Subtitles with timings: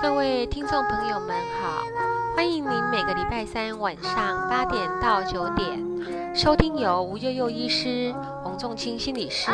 [0.00, 1.82] 各位听众朋友们好，
[2.36, 9.50] 欢迎您每个礼拜三晚上八点到九点收听由吴悠悠医师、洪仲清心理师、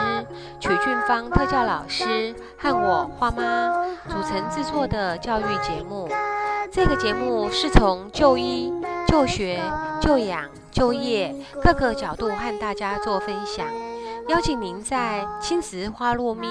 [0.58, 3.72] 曲俊芳特教老师和我花妈
[4.08, 6.08] 组成制作的教育节目。
[6.70, 8.72] 这个节目是从就医、
[9.08, 9.60] 就学、
[10.00, 13.66] 就养、就业各个角度和大家做分享。
[14.30, 16.46] 邀请您在青石花露咪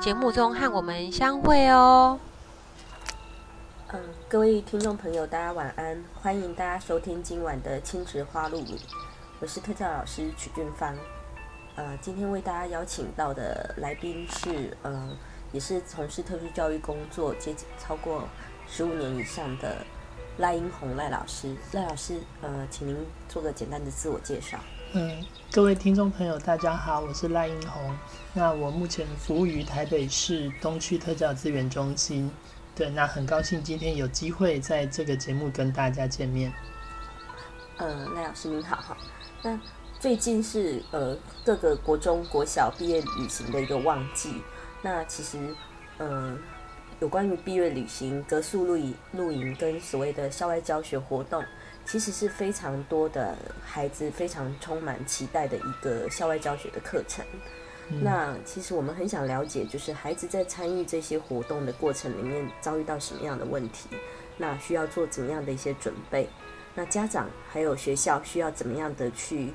[0.00, 2.18] 节目中和我们相会哦。
[3.92, 8.76] 嗯，各位听众朋友，大家晚安，欢迎大家收听今晚的青石花露米，
[9.38, 10.96] 我是特教老师曲俊芳。
[11.76, 15.16] 呃，今天为大家邀请到的来宾是，呃，
[15.52, 18.24] 也是从事特殊教育工作接近超过
[18.66, 19.76] 十五年以上的
[20.38, 21.54] 赖英红赖老师。
[21.70, 22.96] 赖老师，呃，请您
[23.28, 24.58] 做个简单的自我介绍。
[25.50, 27.96] 各位听众朋友，大家好，我是赖英红。
[28.34, 32.30] 那我目前服务于台北市东区特教资源中心。
[32.74, 36.52] 对，那很高兴今天有机会在这个节目跟大家见面。
[37.78, 38.94] 呃，赖老师您好哈。
[39.42, 39.58] 那
[39.98, 44.42] 最近是呃各个国中国小毕业旅行的一个旺季。
[44.82, 45.38] 那其实，
[46.00, 46.38] 嗯，
[47.00, 51.42] 有关于毕业旅行、格宿露营、露营跟所谓的校外教学活动。
[51.92, 57.22] 其实是非常多的孩子非常充满期待的一个校外教学的课程。
[58.02, 63.90] 那其实我们很想了解，就是孩子在参与这些活动的过程里面遭遇到什么样的问题，
[64.38, 66.26] 那需要做怎么样的一些准备？
[66.74, 69.52] 那家长还有学校需要怎么样的去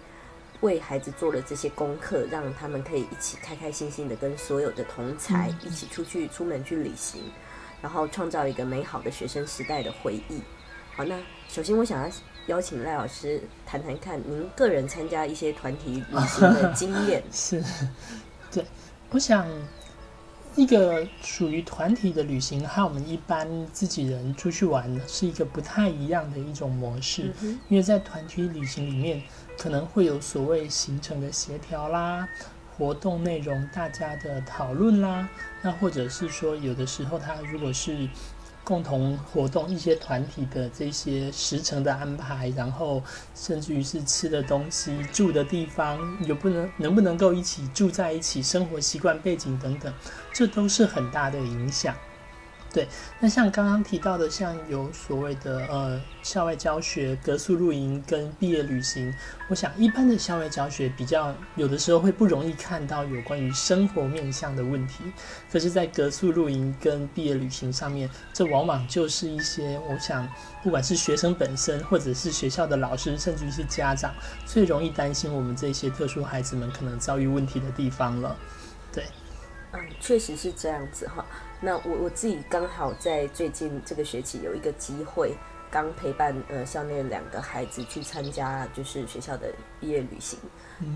[0.62, 7.20] 为孩子做了这些功课，让他们可以一起开开心心的跟所有的同才一起出去出门去旅行，
[7.82, 10.40] 然后创造一个美好的学生时代的回忆。
[10.96, 11.16] 好，那
[11.58, 17.24] 首先我想要邀请赖老师谈谈看，您个人参加一些团体旅行的经验。
[17.34, 17.64] 是，
[18.52, 18.64] 对，
[19.10, 19.44] 我想
[20.56, 27.34] 一个属于团体的旅行和我们一般自己人出去玩是一个不太一样的一种模式，
[27.70, 29.24] 因为在团体旅行里面
[29.58, 32.30] 可能会有所谓行程的协调啦，
[32.78, 35.28] 活动内容大家的讨论啦，
[35.64, 38.08] 那或者是说有的时候他如果是。
[38.68, 43.02] 共同活动一些团体的这些时程的安排，然后
[43.34, 49.94] 甚至于是吃的东西、住的地方，有不能能不能够一起住在一起，生活习惯背景等等，
[50.34, 51.96] 这都是很大的影响。
[52.78, 52.88] 对，
[53.20, 59.12] 那像刚刚提到的，像有所谓的呃校外教学、格宿露营跟毕业旅行，
[59.50, 65.04] 我想一般的校外教学比较有的时候会不容易看到有关于生活面向的问题，
[65.52, 74.14] 可是，在格宿露营跟毕业旅行上面，这往往就是一些我想不管是学生本身，或者是学校的老师，甚至于是家长，
[74.46, 78.38] 最容易担心我们这些特殊孩子们可能遭遇问题的地方了。
[78.94, 79.04] 对，
[79.72, 81.26] 嗯，确实是这样子哈。
[81.60, 85.36] 那我我自己刚好在最近这个学期有一个机会，
[85.72, 90.38] 刚陪伴呃校内两个孩子去参加就是学校的毕业旅行。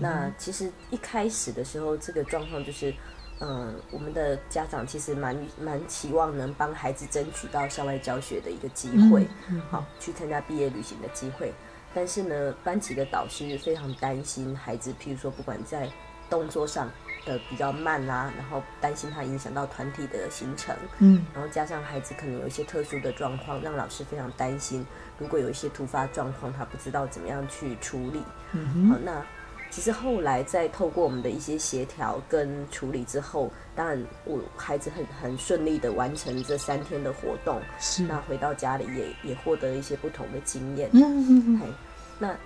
[0.00, 2.94] 那其实一开始的时候，这个状况就是，
[3.40, 9.26] 嗯，我们的家长其实蛮蛮期望能帮孩子争取到校外教学的一个机会，
[9.68, 11.52] 好去参加毕业旅行的机会。
[11.92, 15.90] 但是呢，班级的导师非常担心孩子，譬如说不管在
[16.30, 16.88] 动作上。
[17.24, 24.86] 的比较慢啦，然后担心他影响到团体的行程，嗯，然后加上孩子可能有一些特殊的状况，让老师非常担心。
[25.18, 28.22] 如果有一些突发状况，他不知道怎么样去处理。
[28.52, 29.24] 嗯好，那
[29.70, 40.90] 其实后来在透过我们的一些协调跟处理之后，当然我孩子很很顺利的完成这三天的活动，是那回到家里也也获得一些不同的经验。
[40.92, 41.74] 嗯嗯
[42.18, 42.36] 那。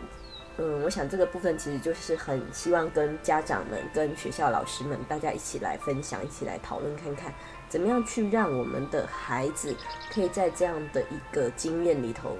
[0.59, 7.31] 嗯，我想这个部分其实就是很希望跟家长们、跟学校老师们大家一起来分享，一起来讨论看看，
[7.69, 9.77] 怎么样去让我们的孩子
[10.11, 12.39] 可以在这样的一个经验里头，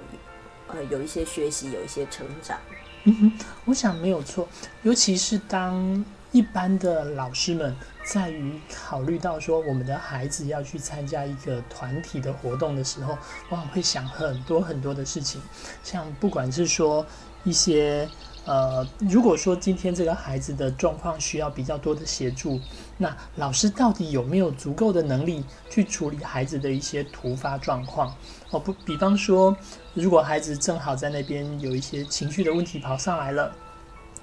[0.65, 2.57] 呃，有一些学习，有一些成长。
[3.03, 3.31] 嗯哼，
[3.65, 4.49] 我想没有错，
[4.81, 13.13] 尤其是当一般的老师们在于考虑到说我们的孩子要去参加一个团体的活动的时候，
[13.49, 15.39] 往往会想很多很多的事情，
[15.83, 17.05] 像不管是说。
[17.43, 18.07] 一些
[18.45, 22.59] 呃，如果说今天这个孩子的状况需要比较多的协助，
[22.97, 28.15] 那老师到底有没有足够的能力去处理孩子的一些突发状况？
[28.51, 29.53] 哦，不，比方说，
[29.93, 33.53] 如果孩子正好在那边有一些情绪的问题跑上来了，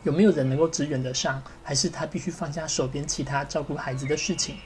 [0.04, 1.42] 有没有人能够支援得上？
[1.62, 4.56] 还是他必须放下手边其他照顾孩子的事情？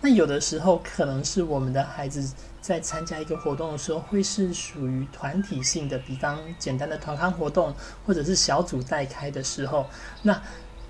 [0.00, 2.28] 那有的时候可能是我们的孩子。
[2.64, 7.74] 在参加一个活动的时候，会是属于团体性的，比方简单的团康活动，
[8.06, 9.86] 或者是小组代开的时候，
[10.22, 10.42] 那，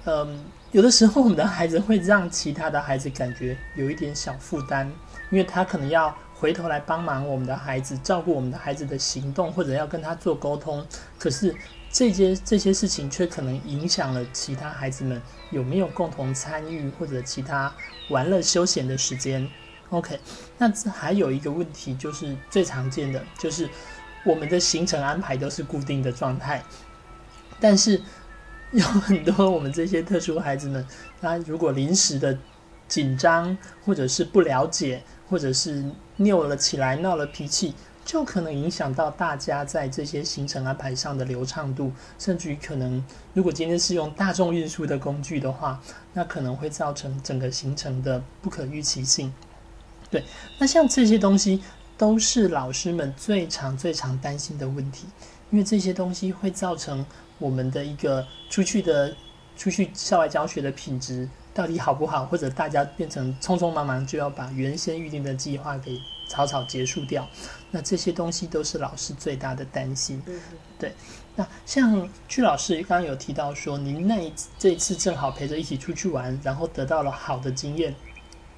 [0.04, 4.88] 嗯，有的时候我们的孩子会让其他的孩子感觉有一点小负担，
[5.32, 10.86] 因为他可能要回头来帮忙我们的孩子，照顾我们的孩子的行动，或者要跟他做沟通。
[11.18, 11.52] 可是
[11.90, 17.74] 这些这些事情却可能影响了其他孩子们有没有共同参与或者其他
[18.10, 19.50] 玩乐休闲的时间。
[19.90, 20.18] OK，
[20.58, 23.68] 那这还有一个问题，就是最常见的，就是
[24.24, 26.62] 我们的行程安排都是固定的状态，
[27.60, 28.00] 但是
[28.72, 30.84] 有很多我们这些特殊孩子们，
[31.20, 32.36] 他如果临时的
[32.88, 35.84] 紧张，或者是不了解，或者是
[36.16, 45.80] 拗了起来，闹了脾气，就可能影响到大家在这些行程安排上的流畅度，甚至于可能，如果今天是用大众运输的工具的话，
[46.12, 49.32] 那可能会造成整个行程的不可预期性。
[50.14, 50.22] 对，
[50.58, 51.60] 那像这些东西
[51.98, 55.08] 都是老师们最常、最常担心的问题，
[55.50, 57.04] 因为这些东西会造成
[57.40, 59.12] 我们的一个出去的、
[59.56, 67.28] 出去校外教学的品质到底好不好，或者大家变成匆匆忙忙就要把原先预定的计划给草草结束掉，
[67.72, 70.22] 那这些东西都是老师最大的担心。
[70.78, 70.92] 对，
[71.34, 77.92] 那像屈老师刚刚有提到说，您那一这一次正好陪着一起出去玩，然后得到了好的经验。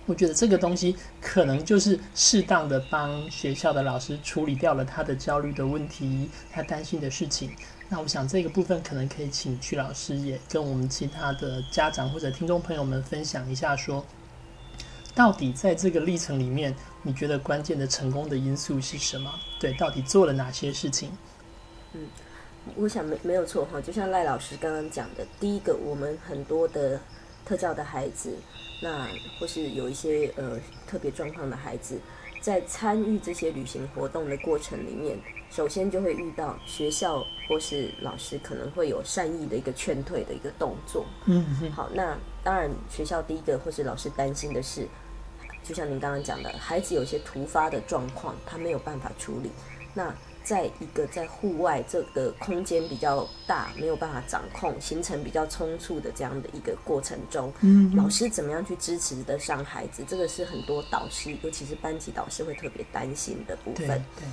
[0.07, 7.51] 我觉得这个东西可能就是适当的帮学校的老师处理掉了他的焦虑的问题，他担心的事情。
[7.89, 14.05] 那我想这个部分可能可以请曲老师也跟我们其他的家长或者听众朋友们分享一下，说
[15.15, 19.33] 到底在这个历程里面，你觉得关键的成功的因素是什么？
[19.59, 21.11] 对，到底做了哪些事情？
[21.95, 22.09] 嗯，
[22.77, 27.01] 我想没没有错哈，就像赖老师刚刚讲的，第一个，我们很多的
[27.45, 28.37] 特教的孩子。
[28.81, 29.09] 那
[29.39, 32.01] 或是有一些呃特别状况的孩子，
[32.41, 35.19] 在参与这些旅行活动的过程里面，
[35.51, 41.07] 首先就会遇到学校或是老师可能会有善意的一个劝退的一个动作。
[41.27, 44.87] 嗯，好，那当然学校第一个或是老师担心的是，
[45.65, 49.51] 就像您刚刚讲的，孩子有些突发的状况，他没有办法处理。
[49.95, 50.15] 那
[50.47, 60.05] 在一个在户外这个空间比较大，没有办法掌控，行程比较匆促的这样的一个过程中，嗯，老师怎么样去支持得上孩子？
[60.07, 63.89] 这个是很多导师，尤其是班级导师会特别担心的部分。
[64.17, 64.25] 对，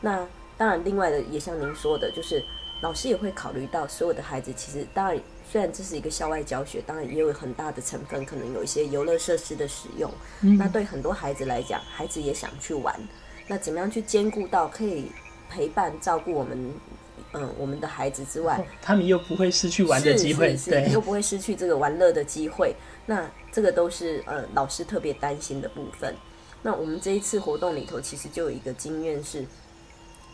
[0.00, 0.26] 那
[0.56, 2.44] 当然，另外的也像您说的，就是
[2.80, 4.52] 老师也会考虑到所有的孩子。
[4.56, 5.16] 其实，当然，
[5.48, 10.10] 虽然这是一个校外教学，当然也有很大的成分，可能有一些游乐设施的使用。
[10.58, 13.00] 那对很多孩子来讲，孩子也想去玩。
[13.46, 15.12] 那怎么样去兼顾到可以？
[15.52, 16.72] 陪伴照顾我们，
[17.34, 22.74] 嗯，我们的孩子之外，他们又不会失去玩的机会，对，又不会失去这个玩乐的机会。
[23.04, 26.14] 那这个都是呃老师特别担心的部分。
[26.62, 29.40] 那我们这一次活动里头，其实就有一个经验是，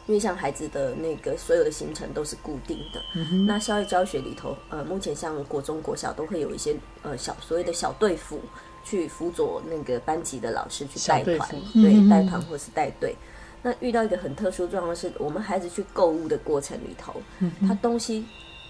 [0.07, 3.03] 因为像孩子的那个所有的行程都是固定的，
[3.47, 8.41] 那校外教学里头，呃，目前像国中、国小都会有一些呃小所谓的小队辅
[8.85, 13.17] 去辅佐那个班级的老师去带团，对，带团或是带队。
[13.63, 17.21] 那遇到一个很特殊状况，是我们孩子去购物的过程里头，
[17.67, 18.25] 他东西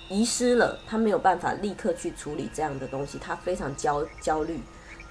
[0.08, 4.58] 遗失了，他没有办法立刻去处理这样的东西，他非常焦焦虑。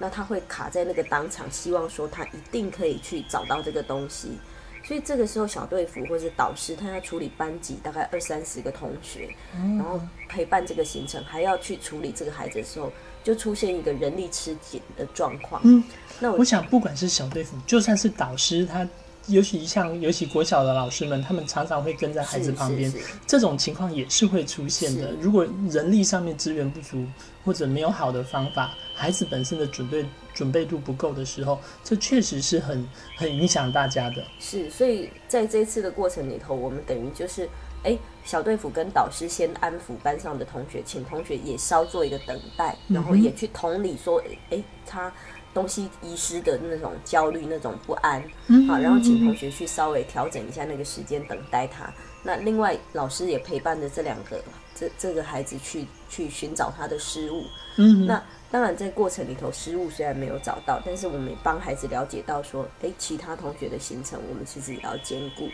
[0.00, 4.38] 那他会卡在那个当场，希望说他一定可以去找到这个东西。
[4.84, 12.92] 所以这个时候，小队服或者导师，他要处理班级大概二三十个同学，然后陪伴这个行程，还要去处理这个孩子的时候，
[13.22, 15.60] 就出现一个人力吃紧的状况。
[15.64, 15.82] 嗯，
[16.20, 18.88] 那我想，不管是小队服，就算是导师，他。
[19.28, 22.92] 尤其像尤其国小的老师们，他们常常会跟在孩子旁边，
[23.26, 25.12] 这种情况也是会出现的。
[25.20, 27.06] 如果人力上面资源不足，
[27.44, 34.24] 或者没有好的方法，孩子本身的准备准备度不够的时候，这确实是很很影响大家的。
[34.40, 37.48] 是，所以在这一次的过程里头，我们等于就是，
[37.82, 45.12] 哎，小队辅跟导师先安抚班上的同学，请同学也稍做一个等待，然后也去同理说，哎，他。
[45.58, 48.22] 东西遗失的那种焦虑、那种不安，
[48.68, 51.92] 好，然后请同学去稍微调整一下那个时间，等待他。
[52.22, 54.40] 那另外，老师也陪伴着这两个
[54.72, 57.44] 这这个孩子去去寻找他的失误。
[57.76, 58.22] 嗯，那
[58.52, 65.48] 当然在过程里头，失误虽然没有找到，但是我们帮孩子了解到说，诶，其他同学的行程我们其实也要兼顾。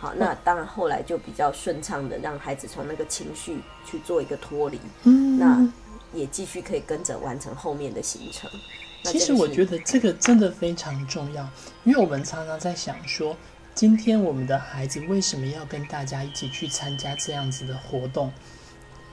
[0.00, 4.80] 好，那当然后来就比较顺畅的让孩子从那个情绪去做一个脱离。
[5.04, 5.72] 嗯，那
[6.12, 8.50] 也继续可以跟着完成后面的行程。
[9.04, 11.48] 其实我觉得这个真的非常重要，
[11.84, 13.36] 因为我们常常在想说，
[13.74, 18.32] 今天我们的孩子为什么要跟大家一起去参加这样子的活动？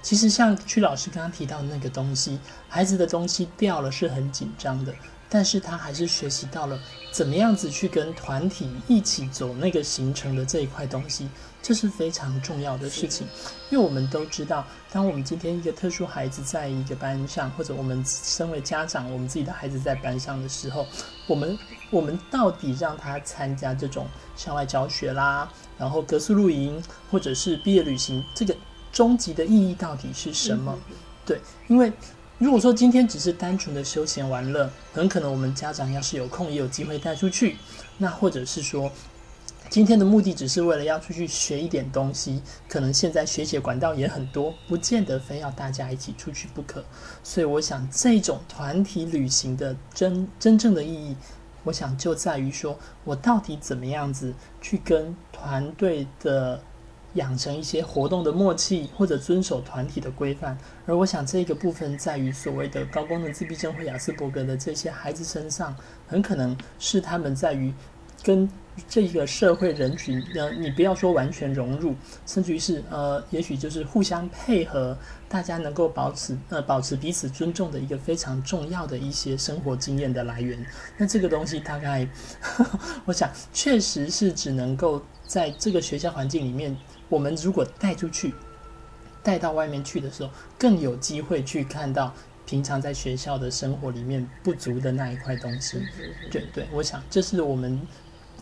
[0.02, 4.94] 其实像曲老师刚刚提到的那个东西，孩子的东西掉了是很紧张的，
[5.34, 6.80] 但是他还是学习到了
[7.12, 11.28] 怎么样子去跟团体一起走那个行程的这一块东西，
[11.60, 13.26] 这是非常重要的事情。
[13.72, 20.86] 因为我们都知道，当我们今天一个特殊孩子在一个班上，或者我们身为家长，我们自己的孩子在班上的时候，
[21.26, 21.58] 我们
[21.90, 28.56] 我们到底让他参加这种校外教学啦，然后格宿露营，或者是毕业旅行，这个
[28.92, 30.78] 终极的意义到底是什么？
[31.26, 31.92] 对，因为
[32.40, 37.58] 如果说今天只是单纯的休闲玩乐，很可能我们家长要是有空也有机会带出去，
[37.98, 38.92] 那或者是说
[39.70, 46.84] 今天的目的只是为了要出去学一点东西，可能现在学习管道也很多，不见得非要大家一起出去不可。
[47.24, 51.16] 所以我想这种团体旅行的真真正的意义，
[51.64, 56.62] 我想就在于说我到底怎么样子去跟团队的。
[57.14, 60.58] 养成一些活动的默契，或者遵守团体的规范。
[60.86, 65.76] 而我想，这个部分在于所谓的高功能自闭症或雅斯伯格的这些孩子身上，
[66.08, 67.74] 很可能是他们在于
[68.24, 68.50] 跟
[68.90, 71.94] 这个社会人群，呃，你不要说完全融入，
[72.26, 74.98] 甚至于是呃，也许就是互相配合，
[75.30, 80.66] 大家能够保持呃保持彼此尊重的一个非常重要的一些生活经验的来源。
[80.98, 82.08] 那这个东西大概，
[83.06, 86.76] 我想确实是只能够在这个学校环境里面。
[87.14, 88.34] 我们如果带出去，
[89.22, 92.12] 带到外面去的时候，更有机会去看到
[92.44, 95.80] 平常在学校的生活里面不足的那一块东西。
[96.32, 97.80] 对对，我想这是我们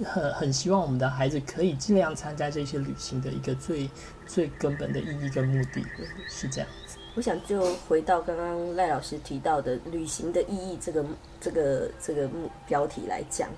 [0.05, 3.89] 很很希望我们的孩子可以尽量参加这些旅行的一个最
[4.25, 5.85] 最根本的意义跟目的，
[6.29, 6.97] 是这样子。
[7.15, 11.05] 我想就回到刚刚赖老师提到的旅行的意义这个
[11.41, 13.49] 这个这个目标题来讲。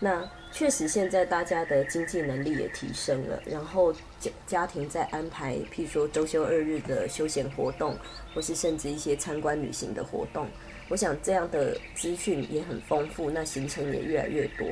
[0.00, 3.94] 那确实，现在大家的经济能力也提升了，然后
[4.46, 7.96] 家庭在安排，譬如说周休二日的休闲活动，
[8.34, 10.48] 或是甚至一些参观旅行的活动，
[10.88, 14.66] 我想这样的资讯也很丰富，那行程也越来越多，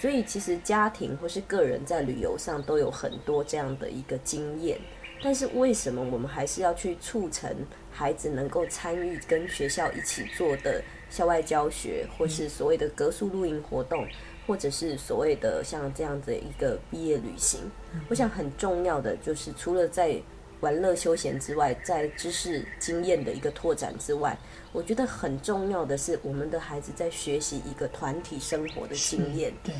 [0.00, 4.78] 所以其实家庭或是个人在旅游上都有很多这样的一个经验，
[5.22, 7.54] 但是为什么我们还是要去促成
[7.90, 14.06] 孩子能够参与跟学校一起做的校外教学，或是所谓的格宿露营活动？
[14.46, 17.60] 或者是所谓的像这样子一个毕业旅行，
[18.08, 20.20] 我想很重要的就是除了在
[20.60, 24.36] 玩乐休闲之外，在知识经验的一个拓展之外，
[24.72, 29.52] 我觉得很重要的是我们的孩子在学习一个团体生活的经验。
[29.62, 29.74] 对，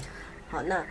[0.48, 0.84] 好，那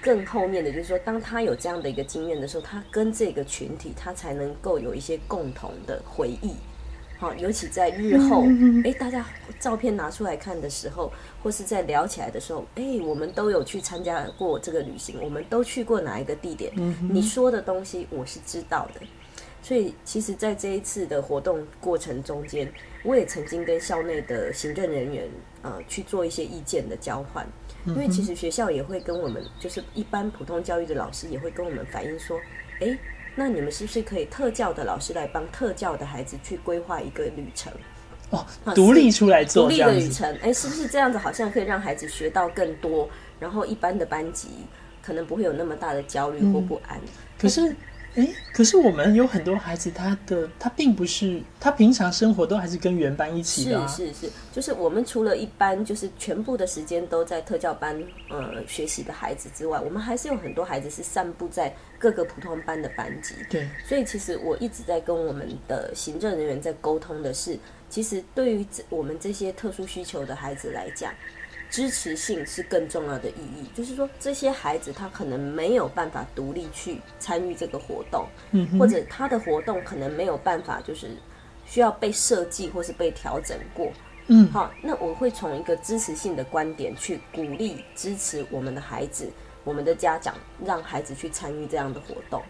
[0.00, 6.54] 更后面的就是说，当他有这样的一个经验的时候，他跟这个群体，他才能够有一些共同的回忆。
[7.18, 8.44] 好，尤其在日后，
[8.84, 9.24] 哎，大家
[9.58, 11.10] 照片拿出来看的时候，
[11.42, 16.70] 或是在聊起来的时候，哎，我们都有去参加过这个旅行，我们都去过哪一个地点？
[17.10, 19.00] 你说的东西我是知道的，
[19.62, 22.70] 所以其实，在这一次的活动过程中间，
[23.02, 25.26] 我也曾经跟校内的行政人员
[25.62, 27.46] 呃去做一些意见的交换，
[27.86, 32.38] 因为其实学校也会跟我们，就是一般普通教育的老师也会跟我们反映说，
[32.80, 32.98] 哎。
[33.36, 37.72] 那你们是不是可以特教的老师来帮特教的孩子去规划一个旅程？
[38.30, 41.16] 哦，独立出来做独立的旅程，哎，是不是这样子？
[41.16, 44.48] 好像可以让孩子学到更多，然后一般的班级
[45.00, 46.98] 可能不会有那么大的焦虑或不安。
[47.38, 47.76] 可是。
[48.16, 53.86] 哎，可是我们有很多孩子，他的他并不是他平常生活都还是跟原班一起的。
[53.86, 63.34] 是是是，就是我们除了一般就是全部的时间都在特教班呃学习的孩子之外，我们还是有很多孩子是散布在各个普通班的班级。
[63.50, 67.58] 对，所以其实我一直在跟我们的行政人员在沟通的是，
[67.90, 71.12] 其实对于我们这些特殊需求的孩子来讲。
[71.76, 81.10] 支持性是更重要的意义，就是说这些孩子他可能没有办法独立去参与这个活动，嗯，或者他的活动可能没有办法，就是
[81.66, 83.92] 需要被设计或是被调整过，
[84.28, 89.30] 嗯，好，那我会从一个支持性的观点去鼓励支持我们的孩子，
[89.62, 92.42] 我们的家长让孩子去参与这样的活动。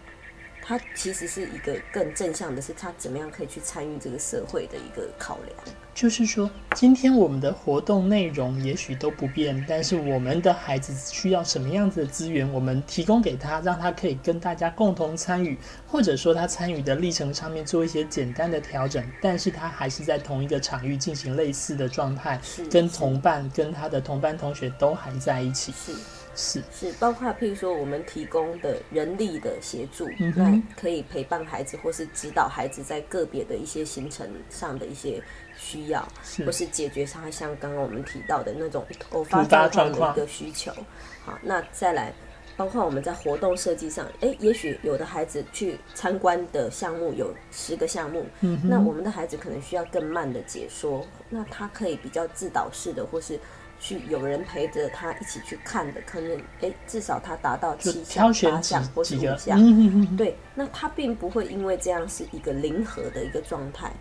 [0.67, 5.57] 它其实是一个更正向的，是他怎么样可以去参与这个社会的一个考量。
[5.95, 15.57] 就是说，今天我们的活动内容也许都不变，但是我们的孩子需要什么样子的资源，我们提供给他，让他可以跟大家共同参与，
[15.87, 25.71] 或者说他参与的历程上面做一些简单的调整，但是他还是在同一个场域进行类似的状态，跟同伴、跟他的同班同学都还在一起。
[25.71, 25.93] 是。
[26.37, 35.21] 是是，包括譬如说我们提供的人力的协助，那可以陪伴孩子或是指导孩子在个别的一些行程上的一些
[35.57, 36.07] 需要，
[36.45, 40.71] 或是解决他像刚刚我们提到的那种偶发状况的一个需求。
[41.25, 42.13] 好，那再来，
[42.55, 53.39] 包括我们在活动设计上，诶，也许有的孩子去参观的项目有十个项目，嗯那我们的孩子可能需要更慢的解说，那他可以比较自导式的，或是
[53.79, 63.91] 去有人陪着他一起去看的，可能哎，至少他达到七项、八项或是五，项，对，那他并不会因为这样是一个零和的一个状态，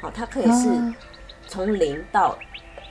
[0.00, 0.96] 好，他可以是啊。
[1.46, 2.38] 从零到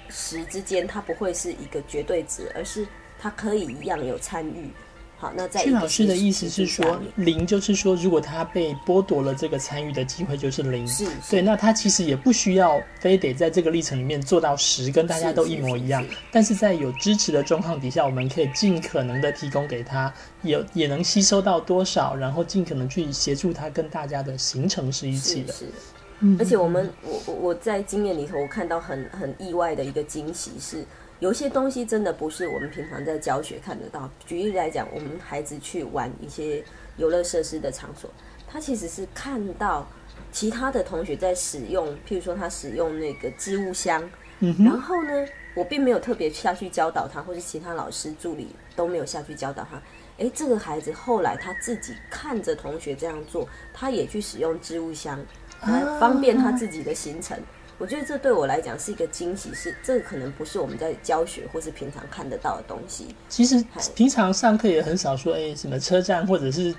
[0.09, 2.85] 十之间，它不会是一个绝对值，而是
[3.17, 4.69] 它可以一样有参与。
[5.19, 10.87] 好，那在老师的意思是说零就是说，如果他被剥夺了这个参与的机会，就是零。
[10.87, 16.21] 是是对，那他其实也不需要非得在这个历程里面做到十，跟大家都一模一样是是是。
[16.31, 25.51] 但是在有支持的状况底下，我们可以尽可能的提供给他，也也能吸收到多少，然后尽可能去协助他跟大家的行程是一起的。
[25.51, 25.65] 是
[26.37, 30.85] 而且我们我我我在经验里头，我看到很很意外的一个惊喜是，
[31.19, 34.09] 有些东西真的不是我们平常在教学看得到。
[34.25, 36.63] 举例来讲，我们孩子去玩一些
[36.95, 38.09] 游乐设施的场所，
[38.47, 39.85] 他其实是看到
[40.31, 44.01] 其他的同学在使用，譬如说他使用那个置物箱，
[44.39, 49.81] 嗯然，后呢，我并没有特别下去教导他，或者其他老师助理都没有下去教导他。
[50.19, 55.19] 诶，这个孩子后来他自己看着同学这样做，他也去使用置物箱，
[55.63, 57.37] 来方便他自己的行程。
[57.79, 63.15] 我觉得这对我来讲是一个惊喜，是这个可能不是我们在教学或是平常看得到的东西。
[63.29, 66.75] 其实平常上课也很少说，哎，什么车站或者是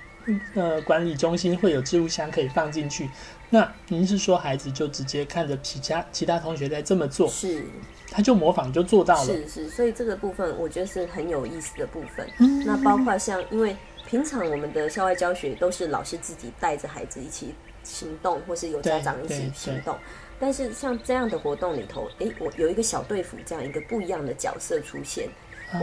[0.54, 3.08] 呃管理中心会有置物箱可以放进去。
[3.48, 7.64] 那您是说孩子就直接看着其他其他同学在这么做，是
[8.10, 9.24] 他就模仿就做到了？
[9.24, 12.28] 是是，所以这个部分我觉得是很有意思的部分。
[12.38, 13.74] 嗯那包括像，因为
[14.06, 19.96] 平常我们的校外教学都是老师自己带着孩子一起行动，或是有家长一起行动。
[20.40, 25.28] 但是像这样的活动里头，诶，我有一个小队服这样一个不一样的角色出现，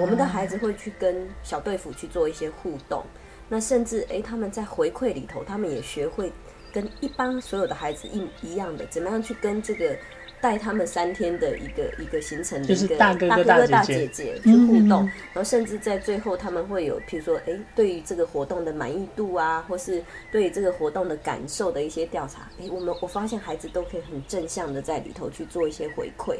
[0.01, 3.05] 我们的孩子会去跟小队服去做一些互动。
[3.47, 6.33] 那甚至诶，他们在回馈里头，他们也学会
[6.73, 9.95] 跟一般所有的孩子一一样的，怎么样去跟这个
[10.39, 26.37] 带他们三天的一个一个行程的一个大哥哥大姐姐去互动，嗯然后甚至在最后他们会有，譬如说，哎，对于这个活动的满意度啊，或是对于这个活动的感受的一些调查，哎，我们我发现孩子都可以很正向的在里头去做一些回馈。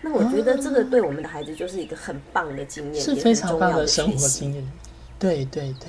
[0.00, 4.72] 那我觉得这个对我们的孩子就是一个很棒的经验，是非常棒的学习生活经验。
[5.18, 5.88] 对对对。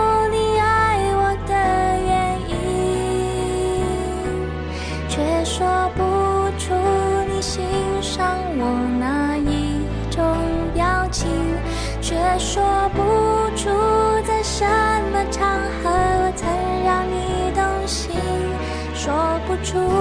[19.73, 20.00] 不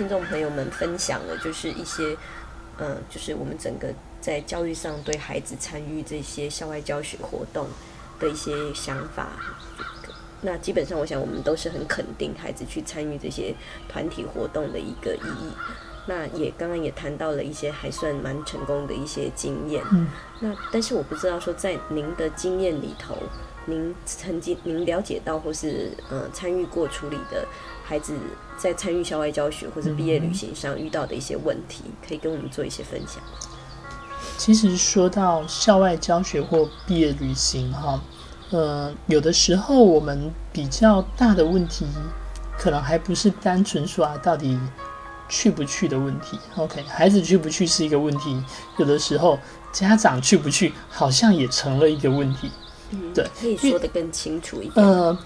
[0.00, 2.16] 听众朋友们分享了，就是一些，
[2.78, 7.68] 嗯，就是我们整个在教育上对孩子参与这些校外教学活动
[8.18, 9.28] 的一些想法。
[10.40, 13.54] 那基本上，我想我们都是很肯定孩子去参与这些
[13.90, 15.52] 团体活动的一个意义。
[16.06, 19.84] 那也刚刚也谈到了一些还算蛮成功的一些经验。
[19.92, 20.06] 嗯，
[20.40, 23.18] 那但是我不知道说在您的经验里头，
[23.66, 27.46] 您曾经您了解到或是呃参与过处理的
[27.84, 28.16] 孩子
[28.56, 33.22] 在参与校外教学或是毕业旅行上遇到的一些问题，可以跟我们做一些分享。
[34.36, 38.02] 其实说到校外教学或毕业旅行，哈，
[38.50, 41.86] 呃，有的时候我们比较大的问题，
[42.58, 44.58] 可能还不是单纯说啊，到底
[45.28, 46.38] 去不去的问题。
[46.56, 48.42] OK，孩子去不去是一个问题，
[48.78, 49.38] 有的时候
[49.72, 52.50] 家长去不去，好像也成了一个问题。
[52.90, 54.86] 嗯，对可以说得更清楚一点。
[54.86, 55.16] 呃，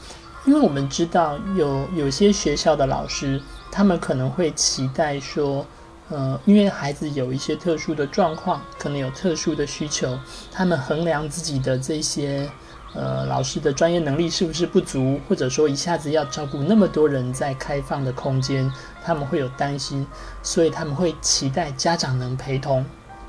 [0.45, 5.65] 因为我们知道有有些学校的老师，他们可能会期待说，
[6.11, 10.19] 呃，因为孩子有一些特殊的状况，可能有特殊的需求，
[10.53, 12.49] 他们衡量自己的这些
[12.95, 18.71] 呃老师的专业能力是不是不足，或者说一下子要照顾那么多人在开放的空间，
[19.03, 20.07] 他们会有担心，
[20.43, 22.85] 所以他们会期待家长能陪同。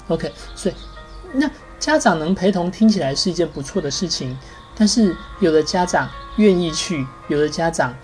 [0.09, 0.75] OK，所以
[1.33, 4.37] 那家长能陪同听起来是一件不错的事情，
[4.75, 7.95] 但是有的家长愿意去，有的家长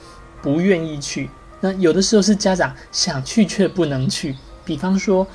[0.41, 1.29] 不愿意去。
[1.59, 5.25] 那有的时候是家长想去却不能去，比方说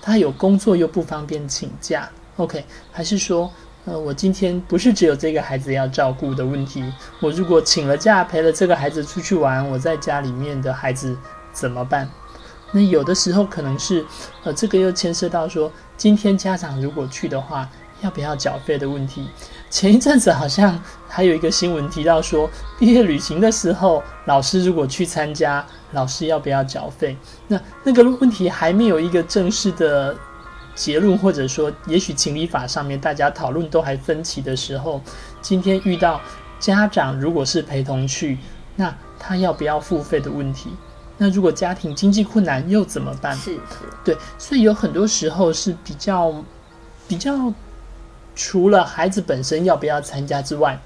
[0.00, 3.50] 他有工作又不方便请假，OK，还是说，
[3.84, 6.84] 呃，我今天不是只有这个孩子要照顾的问题，
[7.20, 11.16] 我如果请了假陪了这个孩子出去玩，我在家里面的孩子
[11.52, 12.08] 怎么办？
[12.70, 14.04] 那有的时候可能是，
[14.44, 17.68] 呃，这个又牵涉到说，今天家长如果去的话，
[18.02, 19.28] 要不要缴费的问题。
[19.68, 27.16] 前一阵子好像还有一个新闻提到说，毕业旅行的时候，老师如果去参加，老师要不要缴费？
[27.48, 30.16] 那那个问题还没有一个正式的
[30.76, 35.02] 结论，或者说，也许情理法上面大家讨论都还分歧的时候，
[35.42, 36.20] 今天遇到
[36.60, 38.38] 家长如果是陪同去，
[38.76, 40.70] 那他要不要付费的问题？
[41.20, 43.36] 那如果家庭经济困难又怎么办？
[43.36, 43.60] 是是，
[44.04, 46.32] 对，所以有很多时候是比较
[47.08, 47.52] 比较，
[48.36, 50.80] 除了孩子本身要不要参加之外，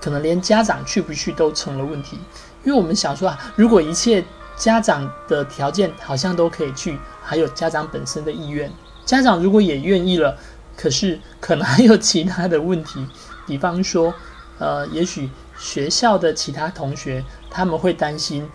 [0.00, 2.16] 可能连家长去不去都成了问题。
[2.62, 4.24] 因为我们想说啊，如果一切
[4.56, 8.72] 家长的条件好像都可以去，还有家长本身的意愿，
[9.04, 10.38] 家长如果也愿意了，
[10.76, 13.04] 可是可能还有其他的问题，
[13.44, 14.14] 比方说，
[14.58, 18.48] 呃，也许学校的其他同学他们会担心。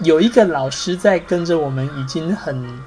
[0.00, 2.82] 有一个老师在跟着我们，已经很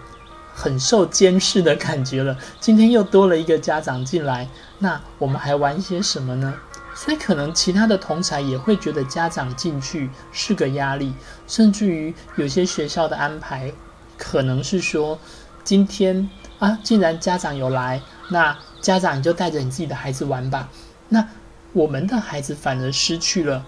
[0.53, 2.37] 很受监视的感觉了。
[2.59, 4.47] 今天又多了一个家长进来，
[4.79, 6.53] 那我们还玩些什么呢？
[6.93, 11.13] 所以可能其他的同才也会觉得家长进去是个压力，
[11.47, 13.71] 甚至于有些学校的安排
[14.17, 15.17] 可能是说，
[15.63, 16.27] 今天
[16.59, 20.69] 啊，既然家长有来，那家长就带着你自己的孩子玩吧。
[21.09, 21.25] 那
[21.71, 23.63] 我们的孩子反而失去了。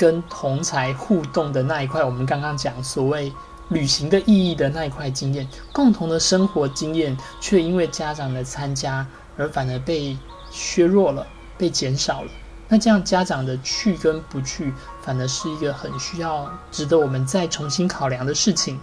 [0.00, 3.30] 跟同才互动的那一块，我们刚刚讲所谓
[3.68, 10.16] 旅行的意义的那一块经验，共同的生活经验，却因为家长的参加而反而被
[10.50, 11.26] 削弱了，
[11.58, 12.30] 被减少了。
[12.66, 18.80] 那这样家长的去跟不去，反而是一个很需要值得我们再重新考量的事情。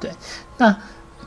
[0.00, 0.10] 对，
[0.56, 0.74] 那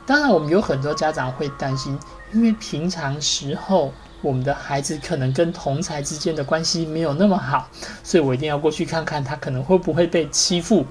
[0.04, 1.96] 当然我们有很多家长会担心，
[2.32, 3.92] 因为平常时候。
[4.22, 7.68] 我们的孩子可能跟同才之间的关系没有那么好，
[8.02, 10.84] 所以我一定要过去看看他可能会不会被欺负。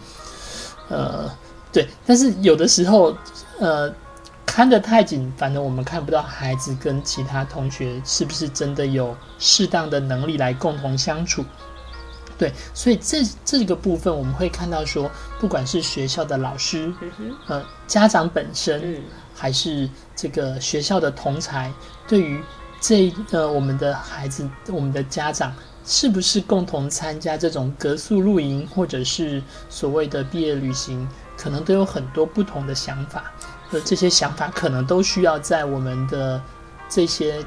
[0.89, 1.31] 呃，
[1.71, 3.15] 对，但是有的时候，
[3.59, 3.93] 呃，
[4.45, 11.45] 看得太紧，反正我们看不到孩子跟其他同学是不是真的有适当的能力来共同相处。
[12.39, 16.91] 对，所以这这个部分我们会看到说，不管是学校的老师，
[17.47, 19.03] 呃，家长本身，
[19.35, 21.71] 还是这个学校的同才，
[22.07, 22.41] 对于
[22.79, 25.53] 这呃我们的孩子，我们的家长，
[25.85, 33.31] 是不是共同参加这种格宿露营，或者是所谓的毕业旅行，可能都有很多不同的想法，
[33.71, 36.41] 而这些想法可能都需要在我们的
[36.87, 37.43] 这些。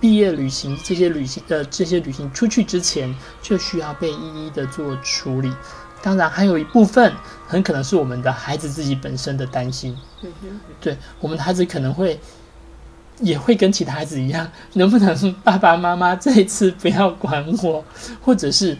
[0.00, 5.50] 毕业旅行这些旅行呃这些旅行出去之前就需要被一一的做处理，
[6.02, 7.10] 当然还有一部分
[7.46, 9.96] 很可能是我们的孩子自己本身的担心。
[10.78, 12.20] 对我们的孩子可能会
[13.20, 17.84] 也会跟其他孩子一样，能不能爸爸妈妈这一次不要管我，
[18.20, 18.76] 或者是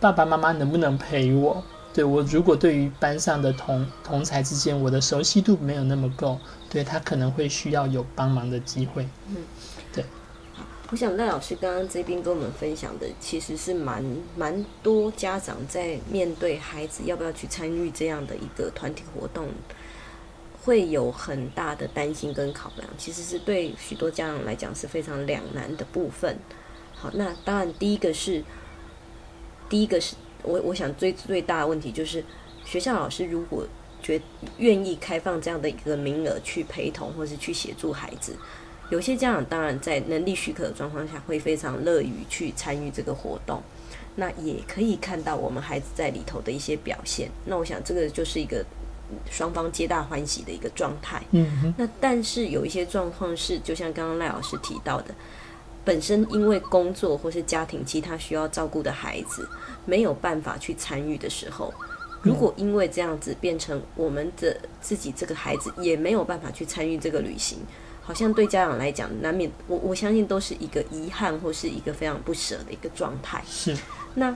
[0.00, 1.62] 爸爸妈妈能不能陪我？
[1.94, 6.38] 对我如果对于班上的同同才之间我的熟悉度没有那么够，
[6.70, 9.08] 对他可能会需要有帮忙的机会。
[9.28, 9.36] 嗯。
[9.92, 10.04] 对
[10.90, 14.04] 我想赖老师刚刚这边跟我们分享的，其实是蛮
[14.36, 19.48] 蛮多家长在面对孩子要不要去参与这样的一个团体活动，
[20.68, 22.86] 会有很大的担心跟考量。
[22.98, 26.36] 其实是对许多家长来讲是非常两难的部分。
[26.94, 28.44] 好，那当然第一个是，
[29.66, 32.22] 第一个是我我想最最大的问题就是，
[32.66, 33.66] 学校老师如果
[34.02, 34.20] 觉
[34.58, 38.36] 愿意开放这样的一个名额去陪同或是去协助孩子。
[38.90, 43.62] 有些家长当然在能力许可的状况下，会非常乐于去参与这个活动，
[44.16, 47.30] 那也可以看到我们孩子在里头的一些表现。
[47.46, 48.62] 那我想这个就是一个
[49.30, 51.22] 双方皆大欢喜的一个状态。
[51.32, 55.14] 嗯，那但是有一些状况是，就像刚刚赖老师提到的，
[55.84, 59.48] 本身因为工作或是家庭其他需要照顾的孩子
[59.86, 61.72] 没有办法去参与的时候，
[62.22, 67.58] 如果因为这样子变成我们的自己这个孩子也没有办法去参与这个旅行。
[68.00, 73.44] 好像对家长来讲，难免我我相信都是一个遗憾或是一个非常不舍的一个状态。
[73.46, 73.76] 是。
[74.14, 74.34] 那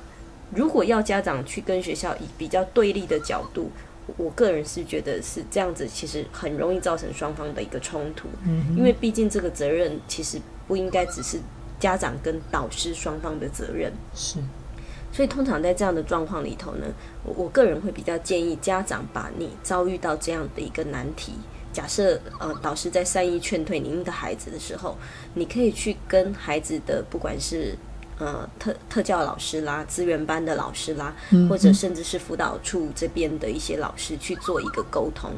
[0.50, 3.70] 如果要家长去跟学校以比较对立的角度，
[4.16, 8.28] 我个人是觉得是这样子，其实很容易造成双方的一个冲突。
[8.44, 8.76] 嗯。
[8.76, 11.38] 因为毕竟这个责任其实不应该只是
[11.78, 13.92] 家长跟导师双方的责任。
[14.14, 14.38] 是。
[15.12, 16.86] 所以通常在这样的状况里头呢，
[17.22, 21.34] 我我个人会比较建议家长把你遭遇到这样的一个难题。
[21.70, 24.96] 假设呃，导师在善意劝退您的孩子的时候，
[25.34, 27.76] 你可以去跟孩子的不管是
[28.18, 31.14] 呃特特教老师啦、资源班的老师啦，
[31.48, 35.30] 或者甚至是辅导处这边的一些老师去做一个沟通，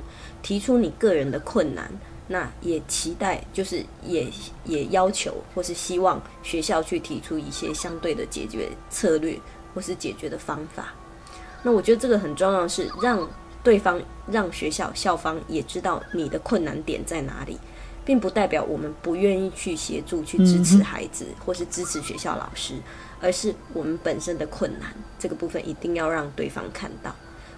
[0.42, 1.90] 提出你个人的困难，
[2.28, 4.28] 那也期待就是也
[4.64, 9.38] 也要求或是希望学校去提出一些相对的解决策略
[9.74, 10.94] 或是解决的方法。
[11.62, 13.28] 那我觉得这个很重要的是让。
[13.64, 13.98] 对方
[14.30, 17.58] 让学校校方也知道你的困难点在哪里，
[18.04, 22.74] 并不代表我们不愿意去协助、去支持孩子，或是支持学校老师，
[23.20, 27.14] 而是我们本身的困难这个部分一定要让对方看到。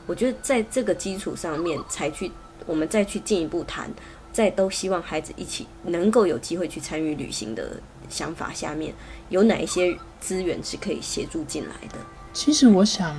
[0.06, 2.30] 我觉得在这个基础上面才去，
[2.64, 3.90] 我们再去进一步谈，
[4.32, 8.94] 在都希望孩子一起能够有机会去参与旅行的想法下面，
[9.30, 11.98] 有哪一些资源是可以协助进来的？
[12.32, 13.16] 其实我想。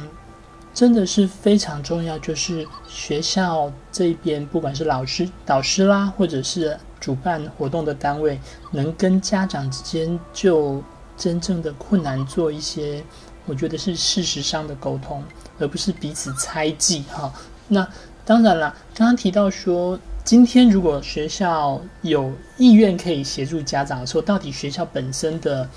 [0.78, 10.80] 真的是非常重要，就是学校这边，不管是老师、导师啦，或者是主办活动的单位，能跟家长之间就
[11.18, 13.04] 真正的困难做一些，
[13.48, 15.24] 我觉得是事实上的沟通，
[15.58, 17.34] 而不是彼此猜忌哈。
[17.70, 17.90] 那
[18.24, 25.68] 当然了，刚刚提到说，今天如果学校有意愿可以协助家长，的时候到底学校本身的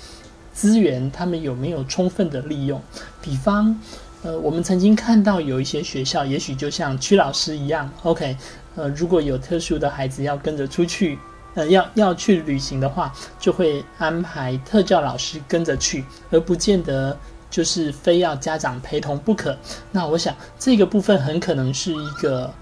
[0.53, 2.79] 资源，他们有没有充分的利用？
[3.19, 3.75] 比方。
[4.23, 8.37] 呃，我们曾经看到有一些学校，也许就像曲老师一样，OK，
[8.75, 11.17] 呃，如果有特殊的孩子要跟着出去，
[11.55, 17.17] 呃，要要去旅行的话，就会安排特教老师跟着去，而不见得
[17.49, 19.57] 就是非要家长陪同不可。
[19.91, 22.53] 那我想这个部分很可能是一个，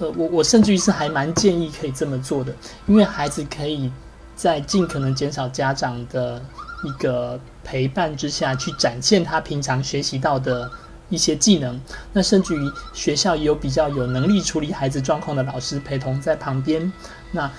[0.00, 2.52] 呃，我我甚至于是还蛮建议可以这么做的，
[2.88, 3.88] 因为孩子可以
[4.34, 6.42] 在尽可能减少家长的
[6.82, 10.68] 一个陪伴之下去展现他平常学习到的。
[11.08, 11.80] 一些技能，
[12.12, 16.92] 那甚至于学校也有比较有能力处理孩子状况的老师陪同在旁边，
[17.30, 17.50] 那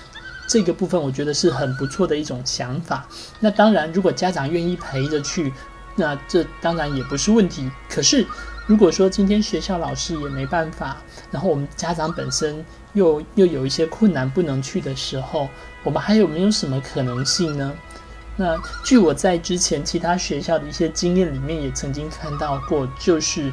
[0.47, 3.07] 这个部分我觉得是很不错的一种想法。
[3.39, 5.51] 那当然，如果家长愿意陪着去，
[5.95, 7.69] 那这当然也不是问题。
[7.89, 8.25] 可是，
[8.67, 10.97] 如果说今天学校老师也没办法，
[11.31, 15.47] 然后我们家长本身又又有一些困难不能去的时候，
[15.83, 17.73] 我们还有没有什么可能性呢？
[18.37, 23.49] 那据我在之前其他学校的一些经验里面，也曾经看到过，就是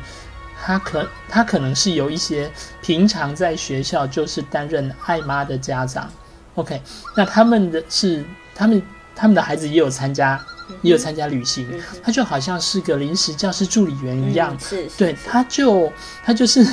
[0.61, 6.11] 他可他可能是有一些平常在学校就是担任爱妈的家长
[6.57, 6.83] ，OK，
[7.17, 8.25] 那他们的是
[8.57, 8.83] 他们
[9.15, 10.45] 他们的孩子也有参加，
[10.83, 11.65] 也有参加旅行，
[12.03, 15.93] 他就好像是个临时教师助理员一样，是，对，他就
[16.25, 16.67] 他就是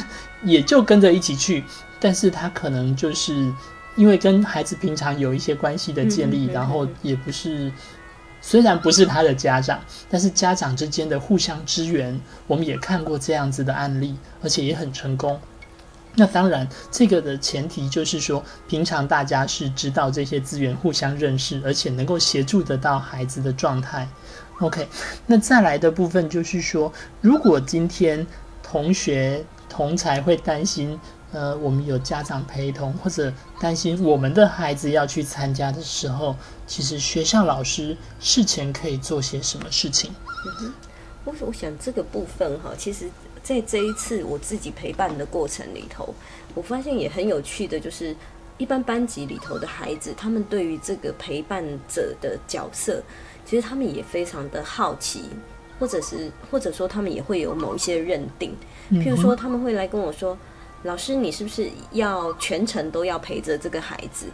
[0.43, 1.63] 也就跟着一起去，
[1.99, 3.53] 但是他可能就是
[3.95, 7.71] 因为跟孩子平常有一些关系的建立，然后也不是。
[8.41, 15.39] 虽然不是他的家长，但是家长之间的互相支援，我们也看过这样子的案例，而且也很成功。
[16.15, 24.07] 那当然，这个的前提就是说，平常大家是知道这些资源，互相认识，而且能够协助得到孩子的状态。
[24.59, 24.87] OK，
[25.27, 28.25] 那再来的部分就是说，如果今天
[28.63, 30.99] 同学同才会担心。
[31.31, 40.11] 呃，我们有家长陪同，或者担心我们的孩子要去参加的时候，其实学校老师事前可以做些什么事情？
[40.61, 40.73] 嗯
[41.25, 43.07] 我我想这个部分哈，其实
[43.43, 46.15] 在这一次我自己陪伴的过程里头，
[46.55, 48.15] 我发现也很有趣的，就是
[48.57, 53.03] 一般班级里头的孩子，他们对于这个陪伴者的角色，
[53.45, 55.25] 其实他们也非常的好奇，
[55.77, 58.55] 或者是或者说他们也会有某一些认定，
[58.93, 60.35] 譬如说他们会来跟我说。
[60.83, 64.27] 老师，你是不是要全程都要陪着这个孩子？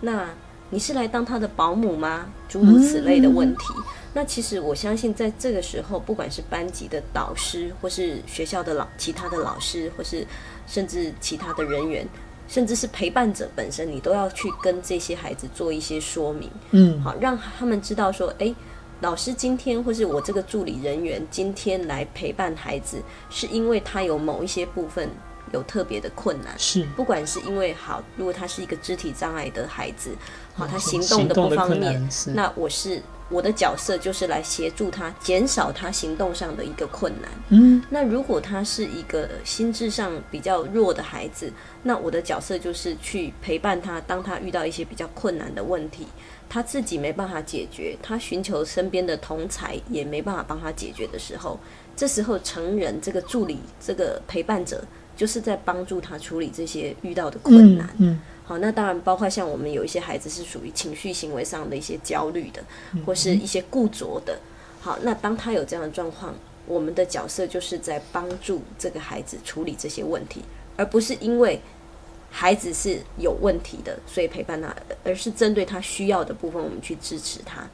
[0.00, 0.28] 那
[0.70, 2.26] 你是来当他的保姆吗？
[2.48, 3.74] 诸如此类的问题。
[4.14, 10.26] 那其实我相信，在这个时候，不管是班级的导师，或是学校的老其他的老师，或是
[10.66, 12.08] 甚至其他的人员，
[12.48, 16.50] 甚至是陪伴者本身，你都要去跟这些孩子做一些说明。
[16.70, 18.54] 嗯，好，让他们知道说，哎，
[19.00, 25.10] 老师今天或是我这个助理人员今天来陪伴孩子，是因为他有某一些部分。
[25.52, 30.10] 有特别的困难，是不管是因为好，如果他是一个肢体障碍的孩子，
[30.54, 37.30] 好，他行动的不方便，那我是我的角色就是来协助他减少他行动上的一个困难。
[37.48, 46.06] 嗯，那如果他是一个心智上比较弱的孩子，那我的角色就是去陪伴他，当他遇到一些比较困难的问题，
[46.48, 51.58] 他自己没办法解决，他寻求身边的同才也没办法帮他解决的时候，
[51.96, 54.84] 这时候成人这个助理这个陪伴者。
[55.20, 57.86] 就是在帮助他处理这些遇到的困难。
[57.98, 62.64] 嗯，好，那当然包括像我们有一些孩子是属于情绪行为上的一些焦虑的，
[63.04, 64.38] 或是一些固着的。
[64.80, 66.34] 好，那当他有这样的状况，
[66.66, 70.40] 我们的角色就是在帮助这个孩子处理这些问题，
[70.78, 71.60] 而不是因为
[72.30, 77.68] 孩子是有问题的，所以陪伴他，而是针对他需要的部分，我们去支持他，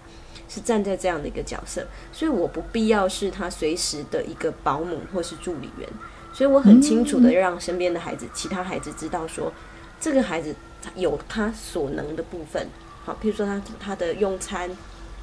[0.48, 1.86] 是站在这样的一个角色。
[2.12, 5.88] 所以我不必要是他随时的一个保姆或是助理员。
[6.36, 9.50] 所以我很清楚的让身边的孩子、其他孩子知道说，
[9.98, 10.54] 这个孩子
[10.94, 12.68] 有他所能的部分。
[13.06, 14.68] 好，譬如说他他的用餐，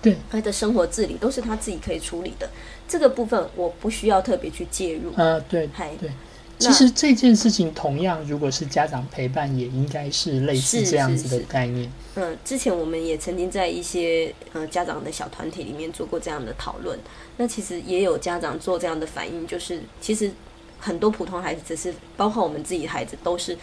[0.02, 2.50] 对，他的生活自理都是他自己可以处理的。
[2.88, 5.12] 这个部分我不需要特别去介入。
[5.16, 5.70] 呃，对，
[6.02, 6.10] 对。
[6.58, 11.92] 其实这件事情同样，如果是家长陪伴，也应该是类似这样子的概念。
[12.16, 16.98] 嗯，之前我们也曾经在一些呃家长的小团体里面做过这样的讨论。
[17.38, 20.32] 那其实也有家长做这样的反应，就是其实。
[20.84, 23.58] 很多普通孩子，只是包括我们自己孩子，都是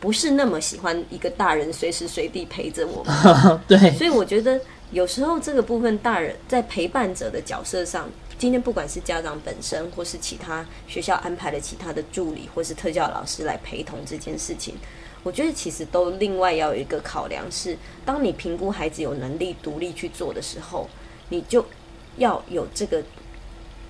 [0.00, 3.14] 不是那么喜欢一个大人随时随地陪着我们。
[3.68, 4.60] 对，所以我觉得
[4.90, 14.74] 有时候这个部分，大人在陪伴者的角色上，今天不管是家长本身，或是其他学校安排的其他的助理，或是特教老师来陪同这件事情，
[15.22, 20.88] 我觉得其实都另外要有一个考量是，当你评估孩子有能力独立去做的时候，
[21.28, 21.64] 你就
[22.16, 23.00] 要有这个。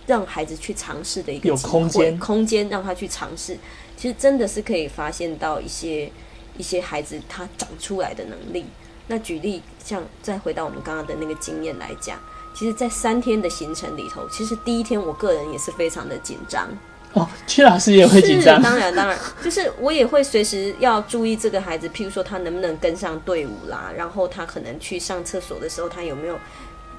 [0.07, 3.57] 让孩子去尝试的一个空间，空间让他去尝试，
[3.97, 6.11] 其实真的是可以发现到一些
[6.57, 8.67] 一些孩子他长出来的能力。
[9.07, 12.19] 那举例，像再回到我们刚刚的那个经验来讲，
[12.55, 16.69] 其实，在三天的行程里头，其实第一天我个人也是非常的紧张。
[17.13, 26.39] 哦，屈老师也会紧张，当然当然，就是我也会随时要注意这个孩子，譬如说他能不能跟上队伍啦，然后他可能去上厕所的时候，他有没有。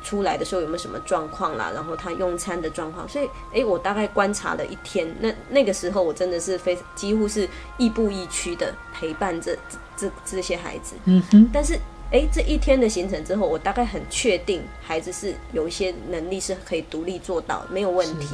[0.06, 1.72] 出来的时候有没有什么状况啦？
[1.74, 5.12] 然后他用餐的状况，所以诶，我大概观察了一天。
[5.20, 9.58] 那那个时候我真的是非几乎是亦步亦趋的陪伴着
[9.98, 10.94] 这这些孩子。
[11.06, 11.50] 嗯哼。
[11.52, 11.74] 但是
[12.12, 18.28] 诶，这一天的行程之后，我大概很确定孩子是有一些能力是可以独立做到，没有问题。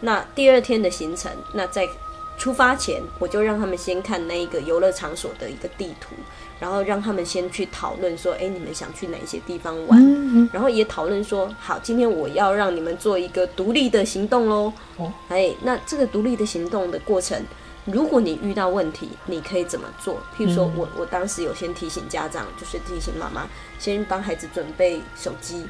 [0.00, 1.86] 那第二天的行程，那在
[2.38, 6.14] 出发前，我就让他们先看那一个游乐场所的一个地图。
[6.62, 10.48] 然后让他们先去讨论说，哎，你们想去哪些地方玩？
[10.52, 14.72] 然后也讨论说，好，今天我要让你们做一个独立的行动喽。
[14.96, 17.44] 哦，哎，那这个独立的行动的过程，
[17.84, 20.18] 如果你遇到问题，你可以怎么做？
[20.38, 23.48] 譬如说我我当时有先提醒家长，就是提醒妈妈，
[23.80, 25.66] 先帮孩子准备手机。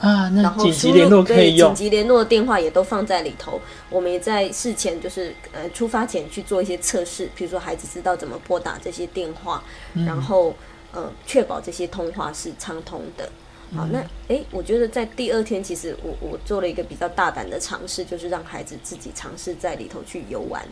[0.00, 1.74] 啊，那紧急联络可以用。
[1.74, 3.60] 紧急联络的电话也都放在里头。
[3.88, 9.62] 我们也在事前，就是呃出发前去做一些测试，比如说孩子知道怎么拨打这些电话，
[10.04, 10.54] 然后
[10.92, 13.30] 呃确保这些通话是畅通的。
[13.74, 20.62] 好，那诶，我觉得在第二天，其实我我做了一个比较大胆的尝试，就是让孩子自己尝试在里头去游玩，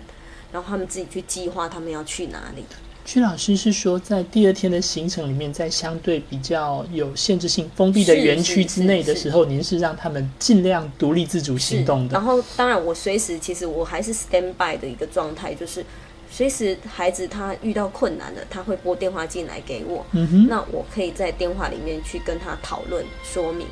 [0.53, 2.65] 然后他们自己去计划他们要去哪里。
[3.05, 12.15] 曲老师是说，在第二天的行程里面，在相对比较有限制性、封闭的园区之内的时候，您是让他们尽量独立自主行动的。
[12.15, 15.85] 然后，当然我随时其实我还是 stand by 的一个状态，就是
[16.31, 23.67] 随时孩子他遇到困难了，他会拨电话进来给我，嗯哼，那我可以在电话里面去跟他讨论说明。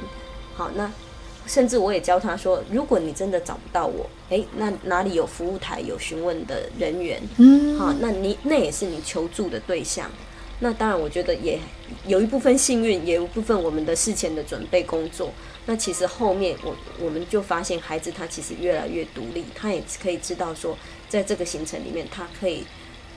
[0.54, 0.90] 好，那
[1.50, 7.20] 甚至我也教他说，如果你真的找不到我，诶，那哪里有服务台有询问的人员？
[7.38, 10.08] 嗯，好，那你那也是你求助的对象。
[10.60, 11.58] 那当然，我觉得也
[12.06, 15.32] 有一部分幸运，也有一部分我们的事前的准备工作。
[15.66, 20.78] 那其实后面我我们就发现，孩子他其实越来越独立，他也可以知道说，
[21.08, 22.62] 在这个行程里面，他可以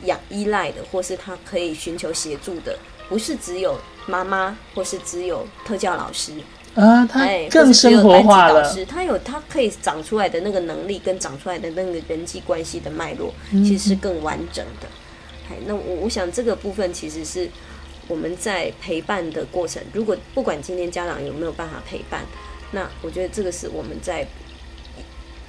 [0.05, 3.77] 养依赖的，或是他可以寻求协助的，不是只有
[4.07, 6.31] 妈妈，或是只有特教老师。
[6.75, 8.73] 啊，他哎，更生活化了。
[8.85, 14.87] 他有他可以长出来的那个能力，跟长出来的那个人际关系的脉络，嗯其实是更完整的。
[15.49, 17.47] 哎，那我我想这个部分其实是
[18.07, 22.21] 我们在陪伴的过程，如果不管今天家长有没有办法陪伴，
[22.71, 24.25] 那我觉得这个是我们在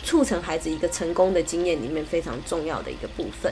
[0.03, 3.51] 促成孩子一个成功的经验里面非常重要的一个部分。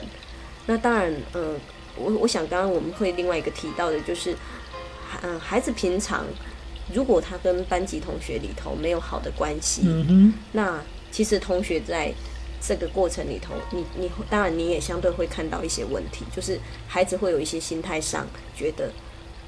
[0.67, 1.55] 那当然，呃，
[1.97, 4.37] 我我想刚刚我们会另外一个提到的就是，
[5.23, 6.25] 嗯、孩子平常
[6.95, 12.13] 如果他跟班级同学里头没有好的关系，嗯，那其实同学在
[12.61, 18.91] 这个过程里头，你你当然你也相对会看到一些问题，就是孩子会有一些心态上觉得，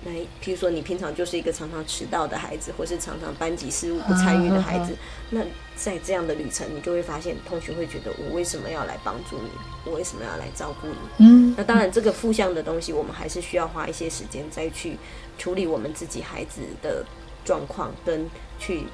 [0.05, 4.97] 来，譬如说你平常就是一个常常迟到的孩子，或是常常班级事务不参与的孩子，
[5.31, 5.41] 那
[5.77, 9.51] 在这样的旅程，你就会发现同学会觉得我为什么要来帮助你，
[9.85, 11.25] 我为什么要来照顾你？
[11.25, 14.97] 嗯，那当然，这个负向的东西，我们还是需要花一些时间再去
[15.39, 17.05] 处理我们自己孩子的
[17.45, 18.29] 状况，跟
[18.59, 18.87] 去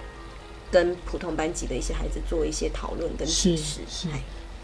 [0.71, 3.81] 跟普通班级的一些孩子做一些讨论跟支持。
[3.89, 4.09] 是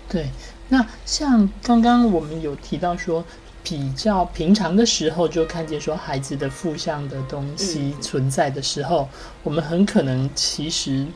[0.09, 0.28] 对。
[0.68, 3.24] 那像刚刚我们有提到说，
[3.62, 9.09] 比较平常的时候就看见说孩子的负向的东西嗯存在的时候，
[9.43, 11.07] 我们很可能其实。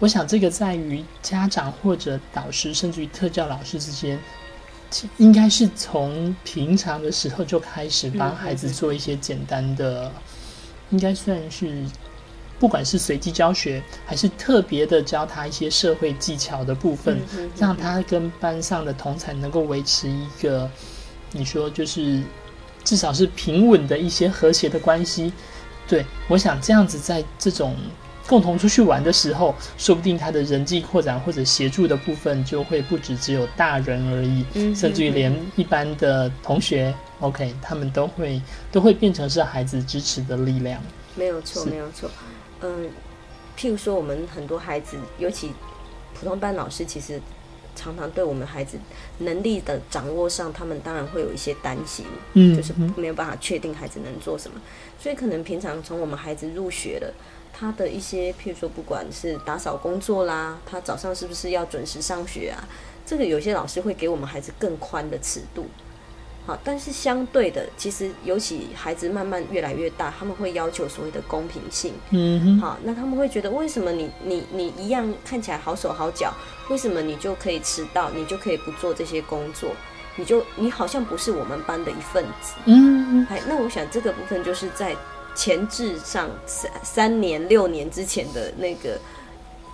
[0.00, 4.18] 我想，这个在于家长或者导师，甚至于特教老师之间，
[5.18, 10.12] 应该是从平常的时候就开始帮孩子做一些简单的，
[10.94, 11.84] 应该算是
[12.60, 20.70] 不管是随机教学，还是特别的教他一些社会技巧的部分，嗯让他跟班上的同才能够维持一个，
[21.32, 22.22] 你说就是
[22.84, 25.32] 至少是平稳的一些和谐的关系。
[25.88, 27.76] 对我想这样子，在这种
[28.26, 38.40] 共同出去玩的时候，说不定他的人际扩展或者协助的部分就会不止只有大人而已，嗯甚至于连一般的同学，OK，他们都会
[38.72, 40.80] 都会变成是孩子支持的力量。
[41.14, 42.10] 没有错，没有错。
[42.62, 42.88] 嗯，
[43.58, 45.52] 譬如说，我们很多孩子，尤其
[46.18, 47.20] 普通班老师，其实
[47.76, 48.78] 常常对我们孩子
[49.18, 54.58] 能力的掌握上，他们当然会有一些担心，嗯就是没有办法确定孩子能做什么，
[54.98, 57.12] 所以可能平常从我们孩子入学了。
[57.56, 62.58] 他的一些，譬如说，不管是打扫工作啦，他早上是不是要准时上学啊？
[63.06, 65.66] 这个有些老师会给我们孩子更宽的尺度，
[66.46, 71.92] 好，但是相对的，其实尤其孩子慢慢越来越大，他们会要求所谓的公平性。
[72.10, 76.32] 嗯哼，好，那他们会觉得，为什么你你你一样看起来好手好脚，
[76.70, 79.70] 为什么你就可以迟到，你就可以不做这些工作？
[80.16, 82.54] 你就你好像不是我们班的一份子。
[82.66, 84.96] 嗯哎，那我想这个部分就是在
[85.34, 88.98] 前置上三三年六年之前的那个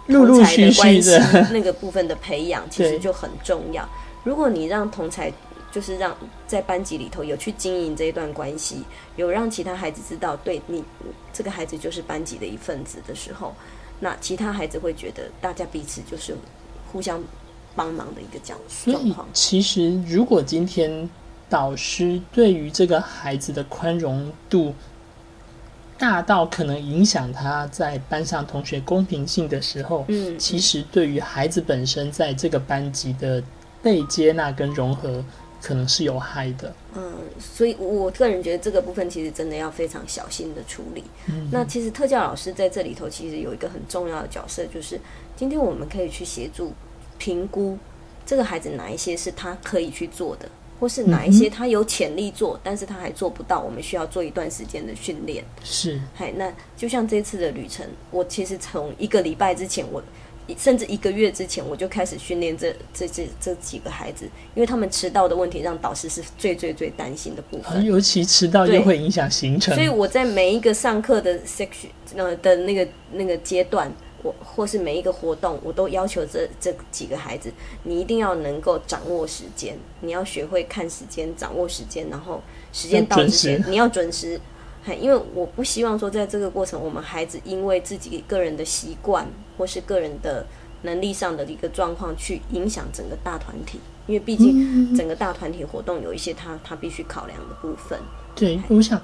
[0.07, 3.89] 陆陆同才续续关系的 那个部分的培养，其实就很重要。
[4.25, 5.33] 如果你让同才
[5.73, 8.83] 就是让在班级里头有去经营这一段关系，
[9.17, 10.83] 有让其他孩子知道，对你
[11.33, 13.55] 这个孩子就是班级的一份子的时候，
[14.01, 16.37] 那其他孩子会觉得大家彼此就是
[16.91, 17.23] 互相
[17.77, 19.29] 帮忙的一个角所以状况。
[19.33, 21.09] 其实如果今天
[21.49, 24.75] 导师对于这个孩子的宽容度
[26.01, 33.43] 大到可能影响他在班上同学公平性的时候，嗯，其实对于孩子本身在这个班级的
[33.83, 35.23] 被接纳跟融合，
[35.61, 36.75] 可能是有害的。
[36.97, 41.05] 嗯，所以我个人觉得这个部分其实真的要非常小心的处理。
[41.29, 44.99] 嗯那其实特教老师在这里头其实有一个很重要的角色，就是
[45.37, 46.73] 今天我们可以去协助
[47.19, 47.77] 评估
[48.25, 50.49] 这个孩子哪一些是他可以去做的，
[50.81, 55.45] 或是哪一些他有潜力做，但是他还做不到，我们需要做一段时间的训练。
[55.63, 60.03] 是，嗨，那就像这次的旅程，我其实从一个礼拜之前，我
[60.59, 64.25] 甚至一个月之前，我就开始训练这这这这几个孩子，
[64.55, 67.85] 因为他们迟到的问题，让导师是最最最担心的部分。
[67.85, 77.53] 尤其迟到又会影响行程，所以我在每一个上课的 section 呃的那个那个阶段，我或是每一个活动，我都要求这这几个孩子，
[77.85, 82.43] 你一定要能够掌握时间，你要学会看时间，掌握时间，然后
[82.73, 84.41] 时间到之前你要准时。
[84.99, 90.45] 因为我不希望说，在这个过程，我们孩子因为自己个人的习惯或是个人的
[90.83, 93.79] 能力上的一个状况，去影响整个大团体。
[94.07, 97.97] 因为毕竟整个大团体活动有一些他他必须考量的部分。
[98.35, 99.01] 对，我想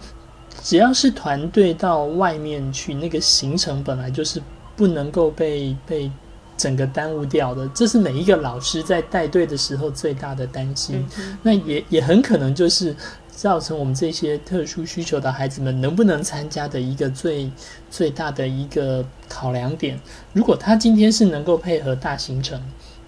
[0.62, 4.42] 只要是团队到外面去，那个行程本来就是
[4.76, 6.10] 不能够被被
[6.56, 7.66] 整个耽误掉的。
[7.74, 11.04] 这是每一个老师在带队的时候最大的担心。
[11.42, 12.94] 那也也很可能就是。
[13.36, 17.48] 造成我们这些特殊需求的孩子们能不能参加的一个最
[17.90, 20.00] 最大的一个考量点。
[20.32, 22.58] 如果他今天是能够配合大行程，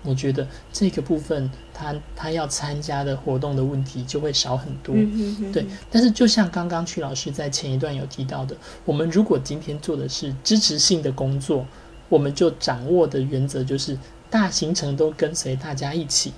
[0.09, 4.95] 我觉得这个部分他他要参加的活动的问题就会少很多。
[5.53, 11.67] 对，但是就像刚刚曲老师在前一段有提到的，我们如果今天做的是支持性的工作，
[12.09, 13.99] 我们就掌握的原则就是
[14.31, 16.33] 大行程都跟随大家一起。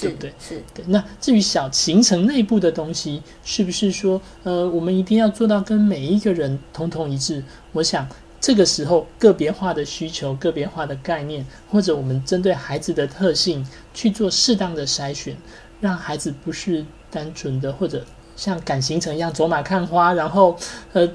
[0.00, 0.34] 对不对？
[0.40, 0.84] 是对。
[0.88, 7.40] 那至于小行程内部的东西，是不是说，呃，我们一定要做到跟每一个人通通一致？
[7.70, 8.04] 我想
[8.46, 15.36] 这个时候个别化的需求、个别化的概念，或者我们针对孩子的特性去做适当的筛选，
[15.80, 18.04] 让孩子不是单纯的或者
[18.36, 20.56] 像赶行程一样走马看花，然后
[20.92, 21.10] 呃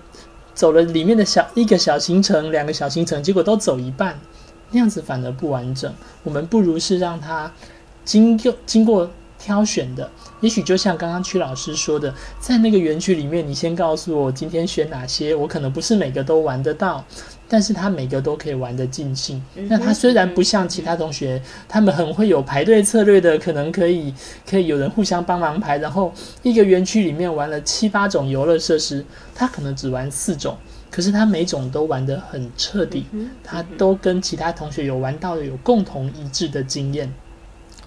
[0.54, 4.20] 走了里面的小一个小行程、两个小行程，结果都走一半，
[4.72, 5.90] 那样子反而不完整。
[6.24, 7.50] 我们不如是让他。
[8.04, 9.10] 经过经过
[9.42, 10.08] 挑选的，
[10.40, 17.04] 也许就像刚刚曲老师说的，在那个园区里面，你先告诉我今天选哪些，我可能不是每个都玩得到，
[17.50, 19.44] 但是他每个都可以玩得尽兴。
[19.68, 24.14] 那他虽然不像其他同学，他们很会有排队策略的，可能可以
[24.48, 26.14] 可以有人互相帮忙排，然后
[26.44, 30.56] 一个园区里面玩了七八种游乐设施，他可能只玩四种，
[30.92, 33.08] 可是他每种都玩得很彻底，
[33.44, 37.12] 他都跟其他同学有玩到有共同一致的经验。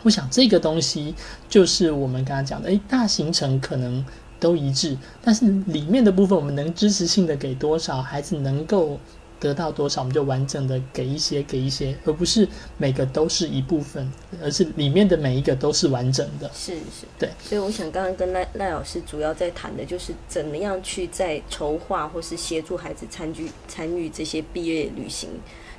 [0.05, 1.13] 我想这个东西
[1.49, 4.05] 就是我们刚刚讲的，诶，大行程可能
[4.39, 9.01] 都一致，但是里面的部分我们能支持性的给多少，孩子能够
[9.41, 12.47] 得到多少，我们就完整的给一些，给一些，而不是
[12.77, 14.11] 每个都是一部分，
[14.43, 16.51] 而是里面的每一个都是完整的。
[16.55, 17.31] 是是，对。
[17.43, 25.31] 所以我想刚刚跟赖赖老师主要在谈的就是怎么样去在筹划或是协助孩子参与参与这些毕业旅行。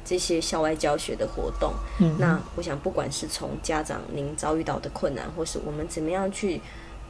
[0.05, 2.15] 这些校外教学的活动，嗯。
[2.17, 6.61] 那我想，不管是从家长您遭遇到的困难，或是我们怎么样去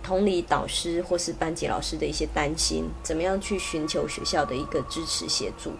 [0.02, 5.74] 同理导师或是班级老师的一些担心，怎么样去寻求学校的一个支持协助，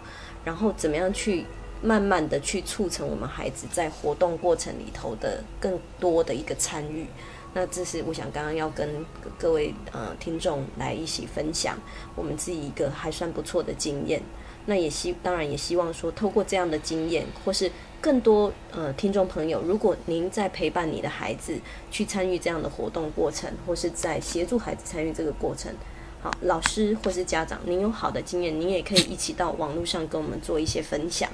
[0.44, 1.46] 然后怎么样去
[1.82, 7.06] 慢慢的去促成我们孩子在活动过程里头的更多的一个参与，
[7.54, 9.04] 那这是我想刚刚要跟
[9.38, 11.78] 各位呃听众来一起分享
[12.14, 14.20] 我们自己一个还算不错的经验。
[14.66, 21.56] 那也希当然也希望说，透过这样的经验，或是更多呃听众朋友，如果您在陪伴你的孩子
[21.90, 25.72] 去参与这样的活动过程，或是在协助孩子参与这个过程，
[26.20, 31.30] 好，老师或是家长，您有好的经验，您也可以一起到网络上跟我们做一些分享。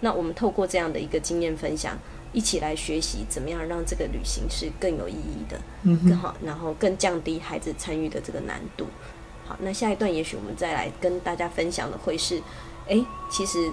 [0.00, 1.98] 那我们透过这样的一个经验分享，
[2.34, 8.86] 一起来学习怎么样让这个旅行是更有意义的，嗯，更好，然后更降低孩子参与的这个难度。
[9.46, 12.42] 好，那下一段也许我们再来跟大家分享的会是。
[12.88, 13.70] 哎，其实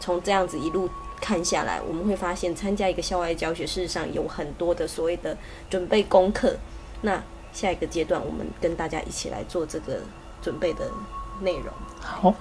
[0.00, 0.88] 从这样子一路
[1.20, 5.36] 看下来，我们会发现参加一个校外教学，事实上有很多的所谓的
[5.68, 6.56] 准备功课。
[7.02, 10.00] 那下一个阶段，我们跟大家一起来做这个
[10.42, 10.90] 准备的
[11.40, 11.66] 内容。
[12.00, 12.34] 好。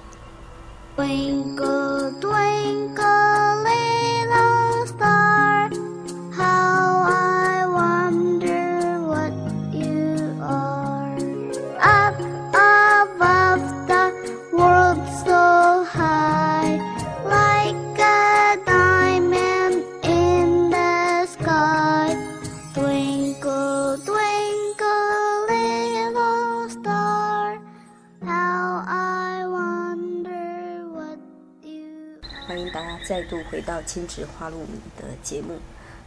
[33.06, 35.60] 再度回到亲子花露米的节目，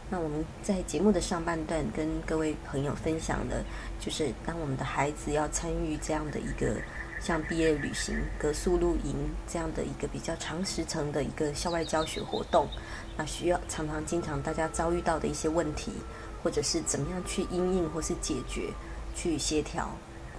[0.09, 3.63] 那我们在节目的上半段跟各位朋友分享的，
[4.01, 6.75] 就是当我们的孩子要参与这样的一个
[7.21, 9.15] 像毕业旅行、格宿露营
[9.47, 12.67] 这样的一个比较长时程的一个校外教学活动，
[13.15, 15.93] 那需要常常经常大家遭遇到的一些问题，
[16.43, 18.73] 或者是怎么样去应应或是解决、
[19.15, 19.89] 去协调、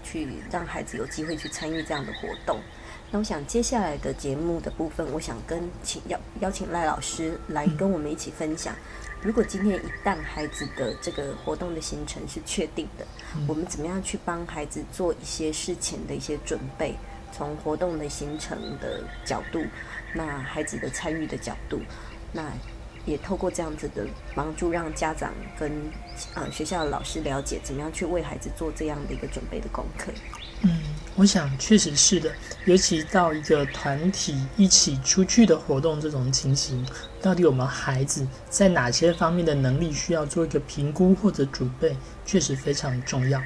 [0.03, 2.61] 去让孩子有机会去参与这样的活动。
[3.11, 8.75] 那我想接下来的节目的部分，我想跟请邀邀请赖老师来跟我们一起分享。
[9.23, 13.05] 如果今天一旦孩子的这个活动的行程是确定的，
[13.47, 16.95] 我们怎么样去帮孩子做一些事前的一些准备？
[17.33, 19.63] 从活动的行程的角度，
[20.15, 21.79] 那孩子的参与的角度，
[22.33, 22.51] 那
[23.07, 24.05] 也透过这样子的
[24.35, 25.71] 帮助，让家长跟
[26.35, 30.11] 呃学校的老师了解怎么样去为孩子做这样的一个准备的功课。
[30.63, 30.83] 嗯，
[31.21, 32.33] 我想确实是的，
[32.65, 36.83] 尤其到一个团体一起出去的活动这种情形，
[37.21, 41.95] 到底我们孩子在哪些方面的能力需要做一个评估或者准备，
[42.25, 43.39] 确实非常重要。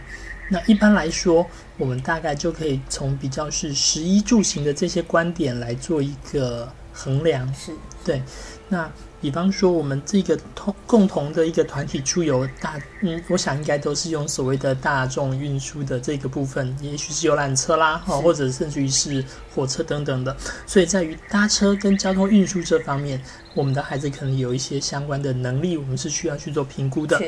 [0.48, 1.44] 那一般来说，
[1.76, 7.52] 我们大概就可以从比较是十一住行的这些观点来做一个衡量。
[7.52, 7.72] 是
[8.04, 8.22] 对，
[8.68, 8.88] 那。
[9.24, 20.36] 比方说，我们这个同共同的一个团体出游大，嗯，我想应该都是用所谓的大众运输的这个部分，也许是游览车啦，哈，或者甚至于是火车等等的。
[20.66, 23.18] 所以在于搭车跟交通运输这方面，
[23.54, 27.18] 我们的孩子可能有一些相关的能力，我们是需要去做评估的。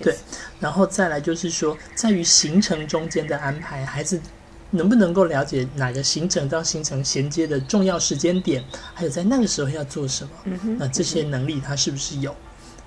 [0.00, 0.16] 对。
[0.58, 4.18] 然后再来就是说，在于行程中间的安排，孩子。
[4.72, 8.64] 能不能够了解哪个行程到行程衔接的重要时间点，
[8.94, 10.30] 还有在那个时候要做什么？
[10.78, 12.34] 那这些能力他是不是有？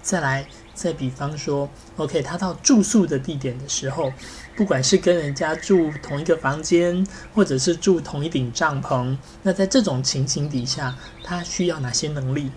[0.01, 1.67] 再来，再比方说
[1.97, 4.13] ，OK，他到住宿的地点的时候，
[4.55, 12.51] 不管是跟人家住同一个房间，或者是住同一顶帐篷，那在这种情形底下，他需要哪些能力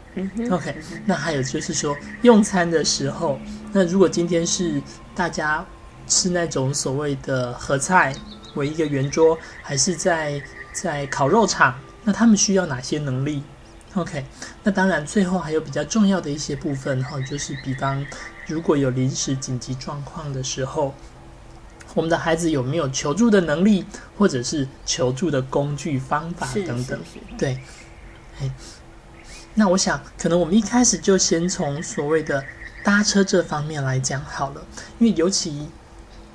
[0.50, 0.74] ？OK，
[1.06, 3.38] 那还有就是说，用餐的时候，
[3.72, 4.82] 那如果今天是
[5.14, 5.64] 大家
[6.06, 8.14] 吃那种所谓的合菜。
[8.54, 10.42] 为一个圆桌，还是在
[10.72, 11.78] 在烤肉场？
[12.04, 13.42] 那他们需要哪些能力
[13.94, 14.24] ？OK，
[14.62, 18.04] 那当然，最后还有比较重要的一些部分哈，就是比方
[18.46, 20.94] 如果有临时紧急状况的时候，
[21.94, 23.84] 我们的孩子有没有求助的能力，
[24.16, 26.98] 或者是求助的工具方法等等？
[27.36, 27.60] 对，
[28.40, 28.50] 哎，
[29.54, 32.42] 那我想，可能我们一开始就先从所谓的
[32.82, 34.64] 搭车这方面来讲好了，
[34.98, 35.68] 因为尤其。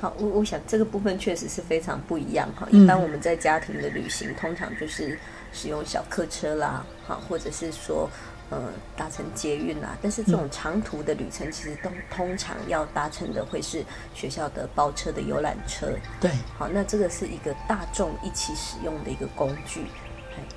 [0.03, 2.67] 好，我我想这个部分确实是非常不一样哈。
[2.69, 5.17] 一般我们在家庭的旅行，通常就是
[5.53, 8.09] 使用小客车啦，哈，或者是说
[8.49, 9.97] 呃搭乘捷运啦。
[10.01, 13.81] 但是这种长途的旅程，其实都通常要搭乘的会是
[14.13, 15.87] 学校的包车的游览车。
[16.19, 19.85] 对，好，那这个是一个大众一起使用的一个工具。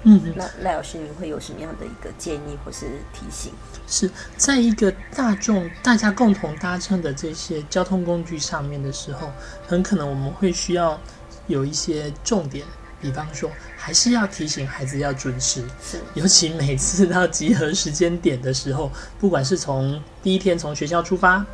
[0.02, 3.52] 嗯，那赖老师，您会有什么样的一个建议或是提醒？
[3.88, 9.30] 是在一个大众大家共同搭乘的这些交通工具上面的时候，
[9.66, 11.00] 很可能我们会需要
[11.46, 12.64] 有一些重点，
[13.00, 21.44] 比方说，还是要提醒孩子要准时，是，尤其每次到集合时间点的时候，不管是从第一天从学校出发。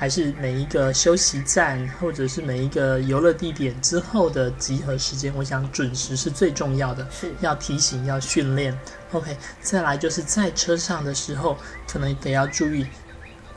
[0.00, 8.74] 还是每一个休息站，或者是每一个游乐地点之后的集合时间，我想准时是最重要的，是要提醒、要训练。
[9.12, 12.86] OK，再来就是在车上的时候，可能得要注意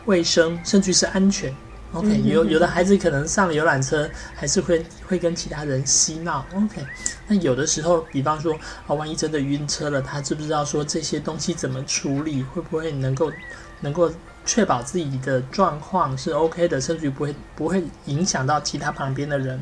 [0.03, 1.55] 卫生，甚至是安全。
[1.93, 6.45] OK，有有的孩子可能上了游览车，还是会会跟其他人嬉闹。
[6.53, 6.85] OK，
[7.25, 8.53] 那有的时候，比方说
[8.85, 12.43] 啊，万一真的晕车了，他知不知道说这些东西怎么处理？
[12.43, 13.31] 会不会能够
[13.79, 14.11] 能够？
[14.45, 19.61] 确保自己的状况是 OK 的，甚至于不会不会影响到其他旁边的人。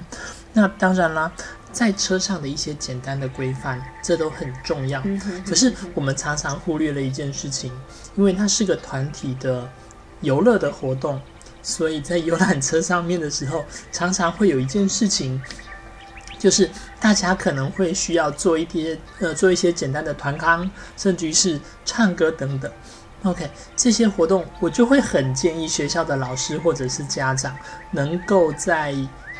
[0.54, 1.32] 那当然啦，
[1.72, 5.02] 在车上的一些简单的规范，这都很重要。
[5.46, 7.72] 可是我们常常忽略了一件事情，
[8.16, 9.70] 因为它是个团体的
[10.20, 11.22] 游乐的活动，
[11.62, 15.42] 所以在游览车上面的时候，常常会有一件事情，
[16.38, 16.70] 就是
[17.00, 22.70] 大家可能会需要做一些呃做一些简单的团康，甚至于是唱歌等等。
[23.24, 27.55] OK，这些活动我就会很建议学校的老师或者是家长
[27.91, 28.95] 能够在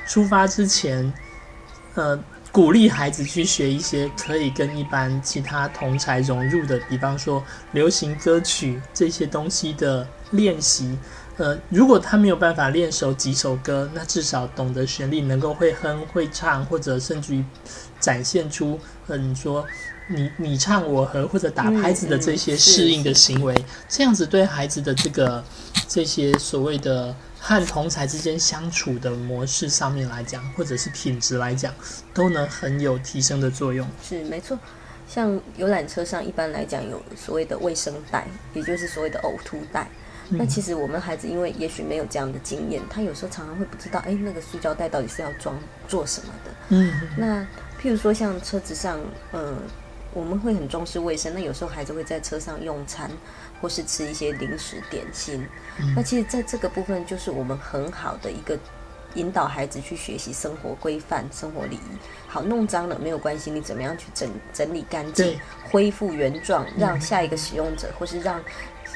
[0.05, 1.11] 出发之前，
[1.95, 10.95] 呃，鼓励孩子去学一些可以跟一般其他同才融入的，比方说流行歌曲这些东西的练习。
[11.38, 17.43] 呃，如果他没有办法练熟几首歌，那至少懂得旋律，能够会哼会唱，或者甚至于
[17.99, 19.67] 展现出很说。
[20.14, 23.55] 你你唱我和或者打拍子的这些适应的行为，
[23.88, 25.43] 这样子对孩子的这个
[25.88, 31.74] 这些所谓的和同才之间相处的模式上面来讲，或者是品质来讲，
[32.14, 33.88] 都能很有提升的作用。
[34.03, 34.57] 是没错，
[35.07, 39.88] 像游览车上一般来讲有所谓的卫生袋，也就是所谓的呕吐袋。
[40.30, 46.51] 那其实我们孩子因为也许没有这样的经验，他有时候常常会不知道，哎，那个塑胶袋到底是要装做什么的。
[46.70, 47.41] 嗯，那
[47.82, 48.99] 譬如说像车子上，
[49.34, 49.57] 嗯。
[50.14, 53.09] 我们会很重视卫生，那有时候孩子会在车上用餐，
[53.62, 55.47] 或是吃一些零食点心。
[55.95, 58.59] 那其实，在这个部分，就是我们很好的一个
[59.16, 61.97] 引导孩子去学习生活规范、生活礼仪。
[62.28, 65.39] 好，弄脏了没有关系，你怎么样去整整理干净，
[65.70, 68.41] 恢复原状，让下一个使用者或是让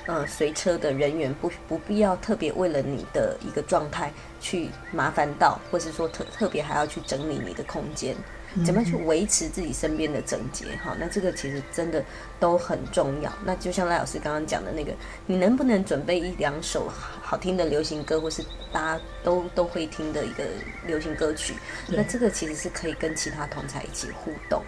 [0.08, 4.12] 嗯随车的人员不不必要特别为了你的一个状态
[4.42, 8.16] 去麻烦到，或是说特特别还要去整理你的空间。
[8.64, 10.66] 怎么样去维持自己身边的整洁？
[10.84, 12.04] 哈，那这个其实真的
[12.40, 13.32] 都很重要。
[13.44, 14.94] 那就像赖老师刚刚讲的那个，
[15.26, 16.88] 你能不能准备一两首
[17.22, 20.44] 好听的流行歌，或是大家都都会听的一个
[20.86, 21.56] 流行歌曲？
[21.88, 24.62] 那这个其实是可以跟其他同才一起互动。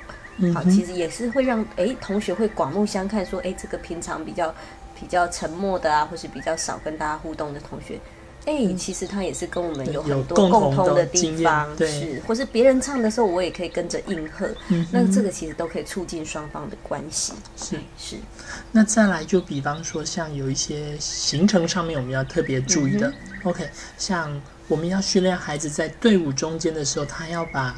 [0.53, 4.53] 好，其实也是会让诶同学会刮目相看，说诶这个平常比较
[4.99, 7.99] 比较沉默的啊，或是比较少跟大家互动的同学。
[8.47, 14.47] 哎，其实他也是跟我们有很多共同的地方，是，或是别人唱的时候，我也可以跟着应和。
[14.69, 17.33] 嗯，那这个其实都可以促进双方的关系。
[17.57, 18.15] 是是。
[18.71, 23.13] 那再来，就比方说，像有一些行程上面我们要特别注意的。
[23.43, 27.75] OK，像我们要训练孩子在队伍中间的时候，他要把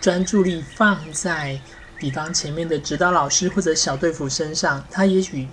[0.00, 1.56] 专注力放在
[2.00, 4.84] 比方前面的指导老师或者小队服身上。
[4.90, 5.46] 他也许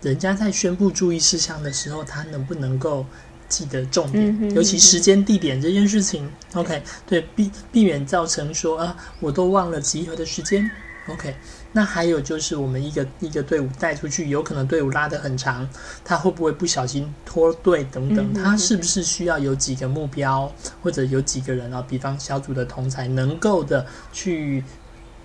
[0.00, 3.04] 人家在宣布注意事项的时候，他能不能够？
[3.52, 6.26] 记得重点，尤其时间、地点这件事情。
[6.54, 10.70] OK，对，避避免造成说啊，我都忘了集合的时间。
[11.08, 11.34] OK，
[11.72, 15.68] 那还有就是我们一个一个队伍带出去，有可能队伍拉得很长，
[16.02, 18.32] 他会不会不小心脱队等等？
[18.32, 20.50] 他是不是需要有几个目标，
[20.82, 21.84] 或者有几个人啊？
[21.86, 24.64] 比方小组的同才能够的去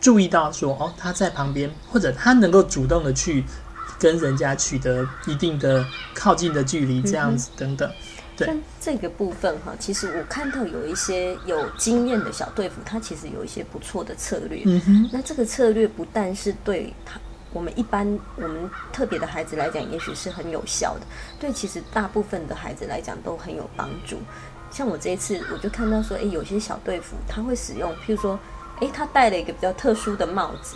[0.01, 3.45] 注意到说，哦，他在旁边，或者他能够主动的去
[3.99, 7.89] 跟人家取得一定的靠近的距离，这样子等等。
[8.45, 14.61] 像这个部分哈，其实我看到有一些有经验的小队服，他其实有一些不错的策略。
[14.65, 17.19] 嗯哼，那这个策略不但是对他
[17.53, 21.01] 我们一般我们特别的孩子来讲，也许是很有效的，
[21.39, 24.17] 对其实大部分的孩子来讲都很有帮助。
[24.69, 28.37] 像我这一次，我就看到说，诶，有些小队服他会使用，譬如说，
[28.81, 30.75] 诶，他戴了一个比较特殊的帽子，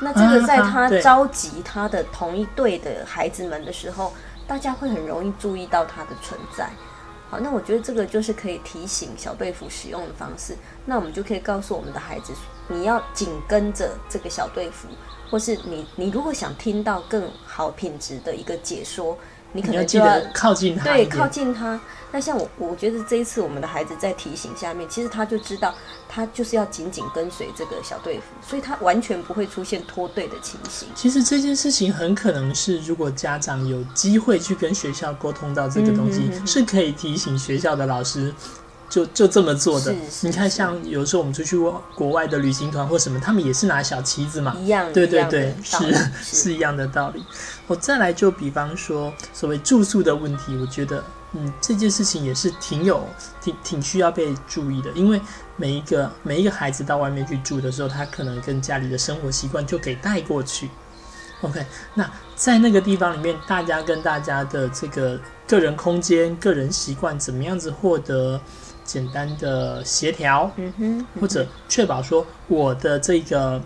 [0.00, 4.12] 那这个在他召集他的同一队的孩子们的时候，
[4.46, 6.68] 大家会很容易注意到他的存在。
[7.32, 10.54] 好，那我觉得这个就是可以提醒小队服使用的方式。
[10.84, 12.34] 那我们就可以告诉我们的孩子，
[12.68, 14.86] 你要紧跟着这个小队服，
[15.30, 19.16] 或是你你如果想听到更好品质的一个解说。
[19.52, 21.78] 你可能就要靠近他，对，靠近他。
[22.14, 25.74] 那像我，我觉得这一次我们的孩子在提醒下面，其实他就知道，
[26.08, 30.88] 他就是要紧紧跟随这个小队服，所以他完全不会出现脱队的情形。
[30.94, 38.34] 其实这件事情很可能是，如果家长有机会去跟学校沟通到这个东西，是可以提醒学校的老师。
[38.92, 41.56] 就就这么做的，你看，像有时候我们出去
[41.94, 47.24] 国外的旅行团或什么，他们也是拿小旗子嘛，一样，对对对， 是是一样的道理。
[47.66, 53.02] 我再来就比方说所谓住宿的问题，我觉得，嗯，这件事情也是挺有
[53.40, 55.18] 挺挺需要被注意的，因为
[55.56, 60.68] 每一个每一个孩子到外面去住的时候，他可能跟家里的生活习惯就给带过去。
[61.40, 61.64] OK，
[61.94, 65.18] 那在那个地方里面，大家跟大家的这个
[65.48, 68.38] 个人空间、个人习惯怎么样子获得？
[68.84, 73.62] 简单的协调，嗯哼，或者确保说我的这个，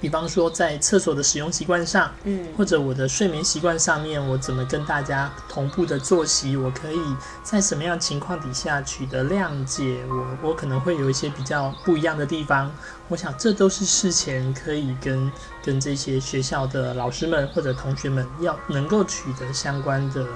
[0.00, 7.00] 比方说在厕所的使用习惯上，嗯，或者我的睡眠习惯上面，我怎么跟大家同步的作息，我可以
[7.44, 12.74] 在什么样情况底下取得谅解，我我可能会有一些比较不一样的地方，
[13.08, 15.30] 我想这都是事前可以跟
[15.64, 20.26] 跟这些学校的老师们或者同学们要能够取得相关的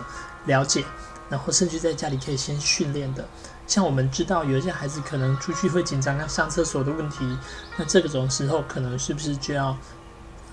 [0.45, 0.85] 了解，
[1.29, 3.27] 然后甚至在家里可以先训练的。
[3.67, 7.37] 像我们知道有一些孩子可能出去会紧张要上厕所的问题，
[7.77, 9.77] 那这个种时候可能是不是就要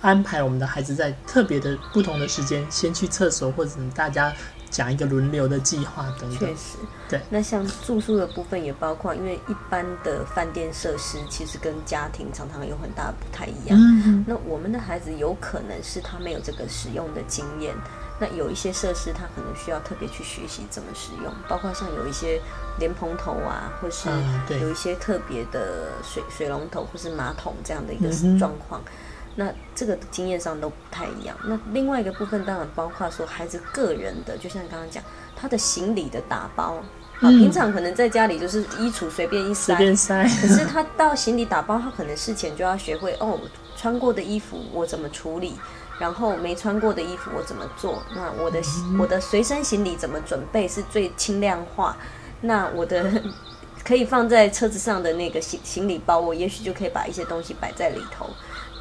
[0.02, 4.34] 安排我们的孩子在特别的不同的时间先去厕所，或者大家
[4.70, 6.40] 讲一个轮流的计划等等。
[6.40, 7.22] 确实，对。
[7.30, 13.80] 那像住宿的部分也包括，因为一般的饭店设施其实跟家庭常常有很大不太一样。
[13.80, 14.26] 嗯。
[14.28, 17.76] 那我们的孩子有可能是他没有这个使用的经验。
[18.24, 22.40] 那有一些设施，他可能需要特别去学习怎么使用，包括像有一些
[22.80, 24.08] 莲蓬头啊，或是
[24.62, 28.10] 有一些特别的水水龙头或是马桶这样的一个
[28.40, 28.82] 状况。
[29.36, 31.36] 那这个经验上都不太一样。
[31.44, 35.04] 那另外一个部分当然包括说孩子个人的，就像刚刚讲
[35.36, 36.76] 他的行李的打包
[37.20, 39.76] 啊，平常可能在家里就是衣橱随便一塞，
[40.24, 43.38] 可是他到行李打包，他可能事前就要学会哦，
[43.76, 45.56] 穿过的衣服我怎么处理。
[46.04, 48.04] 然后没穿过的衣服我怎么做？
[48.14, 48.62] 那我的
[49.00, 51.96] 我的随身行李怎么准备是最轻量化？
[52.42, 53.10] 那我的
[53.86, 58.30] 可以放在车子上的那个行行李包，我也许就可以把一些东西摆在里头。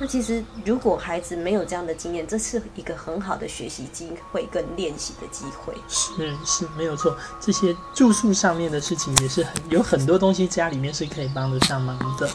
[0.00, 5.72] 那其实如果孩子没有这样的经验，这是一个很好的学习机会跟练习的机会。
[5.86, 6.12] 是
[6.44, 12.28] 是没有错，这些住宿上面的事情也是很有很多东西家里面是可以帮得上忙的。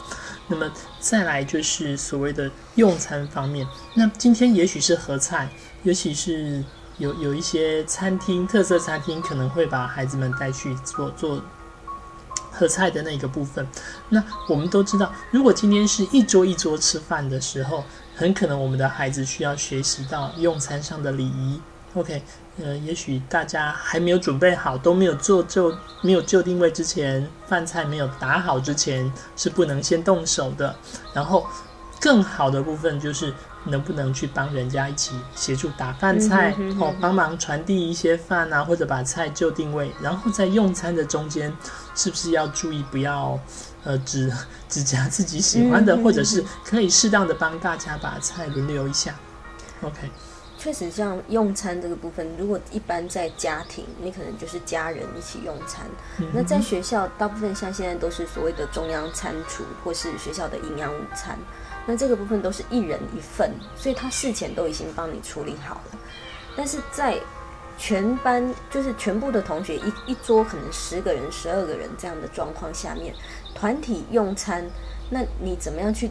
[0.48, 5.48] 那么再来就是所谓的用餐方面，那今天也许是合菜，
[5.82, 6.64] 尤其是
[6.96, 11.42] 有有一些餐厅特色餐厅可能会把孩子们带去做做
[12.50, 13.66] 合菜的那个部分。
[14.08, 17.84] 那我们都知道，如果今天是一桌一桌吃饭的时候，
[18.16, 21.60] 很可能我们的孩子需要学习到用餐上的礼仪。
[21.94, 22.22] OK，
[22.62, 30.74] 呃，也许大家还没有准备好，都没有做就没有就定位之前，饭菜没有打好之前是不能先动手的。
[31.14, 31.46] 然后
[32.00, 33.32] 更好的部分就是
[33.64, 39.92] 能不能去帮人家一起协助打饭菜，哦，帮忙传递一些饭啊，或者把菜就定位。
[40.00, 41.52] 然后在用餐的中间，
[41.94, 43.38] 是不是要注意不要
[43.84, 44.32] 呃只
[44.68, 49.14] 只夹自己喜欢的，或者是可以适当的帮大家把菜轮流一下。
[49.82, 50.10] OK。
[50.58, 55.86] 确实，像用餐这个部分，如果一般在家庭，你可能就是家人一起用餐。
[56.34, 61.38] 那在学校，大部分像现在都是所谓的中央餐厨，或是学校的营养午餐。
[61.86, 65.98] 那这个部分都是一人一份，所以他事前都已经帮你处理好了。
[66.56, 67.16] 但是在
[67.78, 73.14] 全班就是全部的同学一一桌可能十个人、十二个人这样的状况下面，
[73.54, 74.68] 团体用餐，
[75.08, 76.10] 那你怎么样去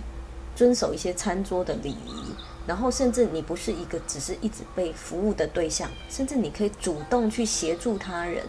[0.55, 2.33] 遵守一些餐桌的礼仪？
[2.67, 8.43] 然后，甚至你不是一个只是一直被服务的对象，甚至你可以主动去协助他人，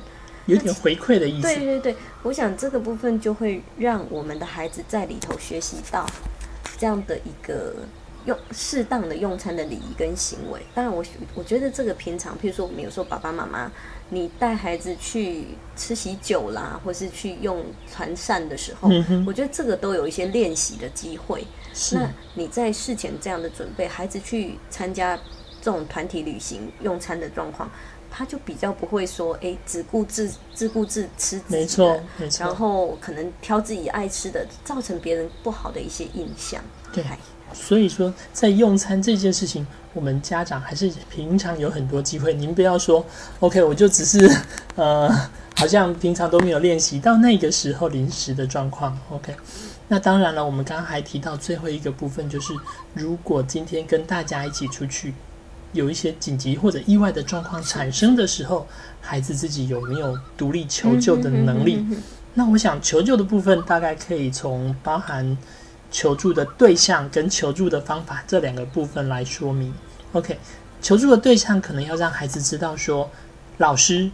[0.47, 1.43] 有点回馈的意思。
[1.43, 6.05] 对对对，我想这个部分就会让我们的孩子在里头学习到
[6.77, 7.77] 这样的一个
[8.25, 10.61] 用适当的用餐的礼仪跟行为。
[10.75, 11.05] 当然，我
[11.37, 13.71] 我觉得这个平常，譬如说我们有时候爸爸妈妈，
[14.11, 15.45] 你带孩子去
[15.77, 18.89] 吃喜酒啦，或是去用团膳的时候，
[19.27, 21.45] 我觉得这个都有一些练习的机会。
[21.93, 25.17] 那你在事前这样的准备，孩子去参加
[25.61, 27.71] 这种团体旅行用餐的状况，
[28.11, 32.03] 他就比较不会说，哎，只顾自自顾自吃自己的，
[32.41, 36.63] 然后可能挑自己爱吃的，造成别人不好的一些印象。
[36.93, 37.05] 对，
[37.53, 42.33] 所以说在用餐这件事情，我们家长还是平常有很多机会。
[42.35, 43.05] 您不要说
[43.41, 44.31] ，OK，我就只是
[44.77, 45.09] 呃，
[45.57, 49.35] 好像平常都没有练习到那个时候临时的状况，OK。
[49.91, 52.53] 那当然了，我们刚刚还提到最后一个部分，就是
[52.93, 55.15] 如果今天跟大家一起出去，
[55.73, 58.67] 有一些紧急或者意外的状况产生的时候，
[59.01, 61.85] 孩子自己有没有独立求救的能力？
[62.35, 65.37] 那我想求救的部分大概可以从包含
[65.91, 69.75] 求助的对象跟求助的方法这两个部分来说明。
[70.13, 70.39] OK，
[70.81, 73.11] 求助的对象可能要让孩子知道说
[73.57, 74.11] 老师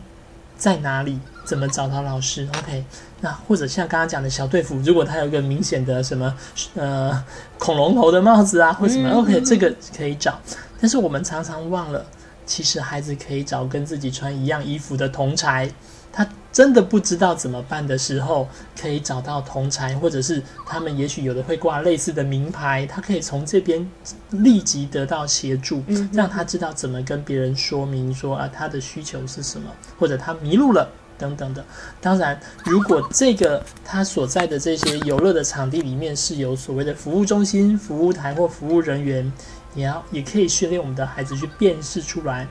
[0.57, 2.49] 在哪里，怎么找到老师。
[2.59, 2.85] OK。
[3.21, 6.35] 那或者像刚刚讲的小队服，如果他有一个明显的什么
[6.75, 7.25] 呃
[7.59, 10.39] 恐龙头的帽子啊，或什么，OK，这个可以找。
[10.81, 12.05] 但是我们常常忘了，
[12.45, 15.71] 其实孩子可以找跟自己穿一样衣服的同才。
[16.13, 18.47] 他真的不知道怎么办的时候，
[18.81, 23.91] 可以找到同才，或者是他们也许有的会挂类似的名牌，他可以从这边
[24.31, 29.69] 立即得到协助，让他知道怎么跟别人说明说啊他的需求是什么，
[29.99, 30.89] 或者他迷路了。
[31.17, 31.65] 等等的，
[32.01, 39.33] 当然，如果这个他所在的这些游乐的场地里面是有所谓的服务中心、服务台或服务人员，
[39.75, 42.47] 也要也可以训练我们的孩子去辨识出来，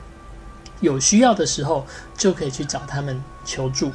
[0.82, 1.86] 有需要的时候
[2.18, 3.92] 就可以去找他们求助。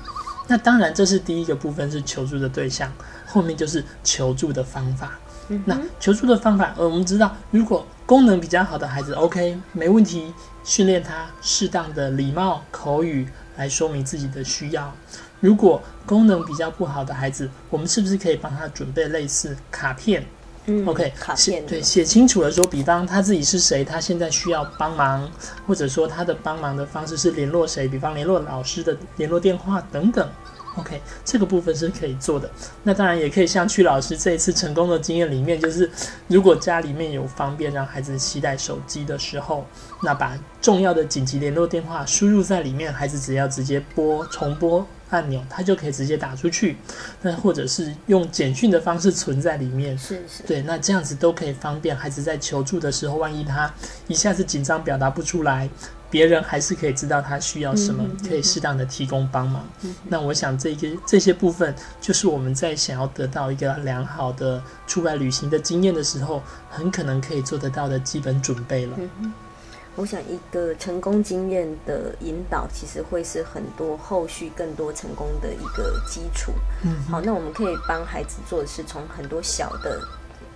[0.46, 2.92] 那当然，这是第一个部分是求助的对象，
[3.26, 5.18] 后面就是求助的方法。
[5.64, 10.32] 那求助的方法，呃，我们知道，如果功能比较好的孩子，OK，没问题，
[10.64, 13.28] 训练他适当的礼貌口语。
[13.56, 14.94] 来说明自己的需要。
[15.40, 20.24] 如果功能比较不好的孩子，我们是不是可以帮他准备类似卡片？
[20.70, 25.26] 嗯，OK，卡片对，写清楚了说，比方他自己是谁，他现在需要帮忙，
[25.66, 30.28] 或者说他的帮忙的方式是联络谁，比方联络老师的联络电话等等。
[30.76, 32.48] OK，这个部分是可以做的。
[32.84, 35.90] 那当然也可以像曲老师这一次成功的经验里面，就是
[36.28, 39.66] 如果家里面有方便让孩子携带手机的时候，
[40.02, 46.76] 那把重要的紧急联络电话输入在里面，孩子只要直接拨重拨按钮，它就可以直接打出去。
[47.22, 53.72] 那或者是用简讯的方式存在里面，是是，对，那这样子都可以方便孩子在求助的时候，万一他
[54.06, 55.68] 一下子紧张表达不出来。
[56.10, 59.62] 别人还是可以知道他需要什么，可以适当的提供帮忙。
[60.08, 68.96] 那我想这些这些部分，就是我们在想要得到一个良好的出外旅行的经验的时候，很可能可以做得到的基本准备了。
[69.98, 76.52] 我想一个成功经验的引导，其实会是很多后续更多成功的一个基础。
[76.84, 80.00] 嗯好，那我们可以帮孩子做的是从很多小的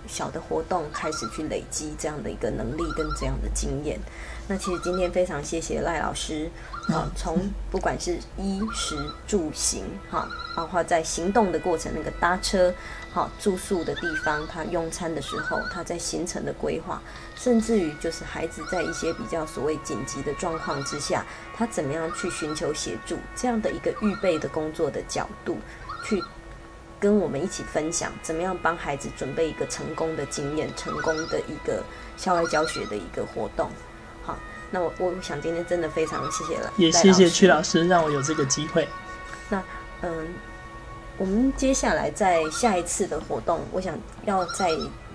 [0.07, 3.99] 小的活动开始去累积这样的一个能力跟这样的经验。
[4.47, 6.49] 那其实今天非常谢谢赖老师
[6.87, 7.37] 啊，从
[7.69, 10.25] 不管是衣食住行哈，
[10.55, 12.73] 包括在行动的过程，那个搭车、
[13.13, 17.01] 好住宿的地方，他用餐的时候，他在行程的规划，
[17.43, 25.57] 甚至于就是孩子在一些比较所谓紧急的状况之下，他怎么样去寻求协助，这样的一个预备的工作的角度，
[26.05, 26.23] 去
[27.01, 31.83] 跟我们一起分享，怎么样帮孩子准备一个成功的经验、成功的一个
[32.15, 33.69] 校外教学的一个活动。
[34.23, 34.39] 好，
[34.71, 38.87] 那我我想今天真的非常谢谢了，也谢谢曲老师让我有这个机会。
[39.49, 39.61] 那
[40.01, 40.33] 嗯，
[41.17, 44.69] 我们接下来在下一次的活动，我想要再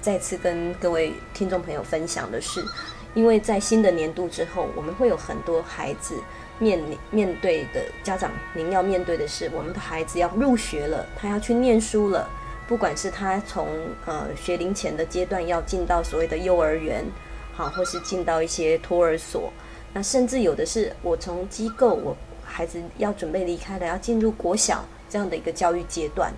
[0.08, 2.64] 再次跟各位听众朋友分享的是，
[3.12, 6.18] 因为在新的年度之后，我们会有很多孩子
[6.58, 12.26] 面临面对的家长，您要面对的是，我们的孩子要入学了，他要去念书了，
[12.66, 13.68] 不管是他从
[14.06, 17.04] 呃学龄前的阶段要进到所谓的幼儿园。
[17.52, 19.52] 好，或是进到一些托儿所，
[19.92, 26.32] 那甚至有的是我从机构，我孩子要准备离开了，要进入国小这样的一个教育阶段。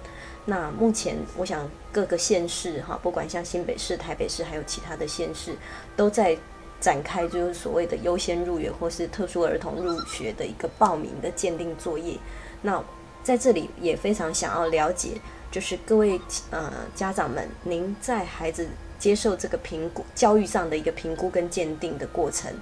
[0.45, 5.55] 那目前我想各个县市哈，不管像新北市、台北市，还有其他的县市，
[5.97, 6.37] 都在
[6.81, 12.17] 展开就是所谓的优先入园或是特殊儿童入学的一个报名的鉴定作业。
[12.63, 12.83] 那
[13.23, 15.21] 在这里也非常想要了解，
[15.51, 16.21] 就是各位
[16.51, 18.69] 呃家长们，您在孩子。
[19.01, 22.53] 接受这个评估教育上的一个评估跟鉴定的过程，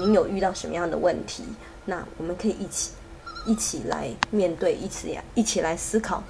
[0.00, 1.44] 您有遇到什么样的问题？
[1.84, 2.90] 那我们可以一起
[3.46, 6.20] 一起来面对，一起呀一起来思考，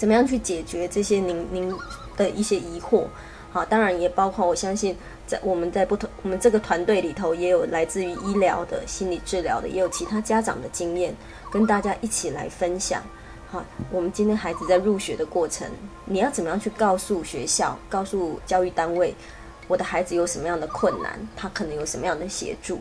[0.00, 1.76] 怎么样去解决这些您您
[2.16, 3.04] 的一些疑惑。
[3.52, 4.96] 好，当然也包括我相信
[5.26, 11.14] 在我们在不同我们这个团队里头，也有来自于医疗的、心理治疗的，也有其他家长的经验，
[11.52, 13.02] 跟大家一起来分享。
[13.50, 15.68] 好，我们今天孩子在入学的过程，
[16.06, 19.14] 你要怎么样去告诉学校、告诉教育单位，
[19.68, 22.78] 我的孩子有什么样的困难，他可能有什么样的协助？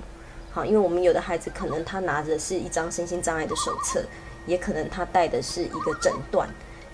[0.52, 4.02] 好，因为我们有的孩子可能他拿着是一张身心障碍的手册，
[4.46, 6.48] 也可能他带的是一个诊断，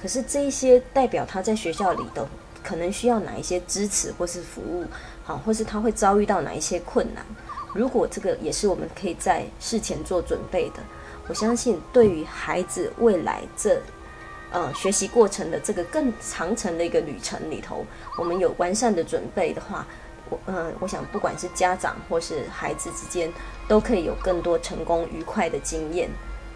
[0.06, 2.28] 可是这一些代表他在学校里的
[2.64, 4.86] 可能需要哪一些支持或是服务，
[5.24, 7.26] 好，或是他会遭遇到哪一些困难？
[7.74, 10.76] 如果这个也是我们可以在事前做准备的。
[11.28, 13.82] 我相信，对于孩子未来这
[14.52, 17.84] 呃学习过程的这个更长程的一个旅程里头，
[18.16, 19.88] 我们有完善的准备的话，
[20.30, 23.34] 我嗯，我想不管是家长或是孩子之间，
[23.68, 26.12] 都可以有更多成功愉快的经验。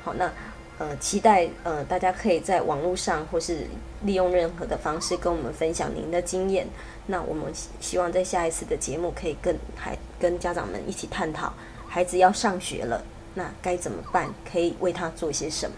[0.05, 0.31] 好，那
[0.79, 3.67] 呃，期待呃大家可以在网络上或是
[4.03, 6.65] 利用任何的方式跟我们分享您的经验。
[7.05, 11.51] 那我们希望在下一次的节目可以跟孩跟家长们一起探讨，
[11.87, 13.03] 孩子要上学了。
[13.35, 14.33] 那该怎么办？
[14.49, 15.75] 可以为他做些什么？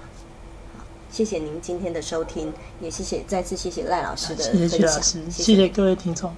[0.77, 6.31] 好，谢谢您今天的收听，也谢谢再次谢谢赖老师的分享，谢谢各位听众。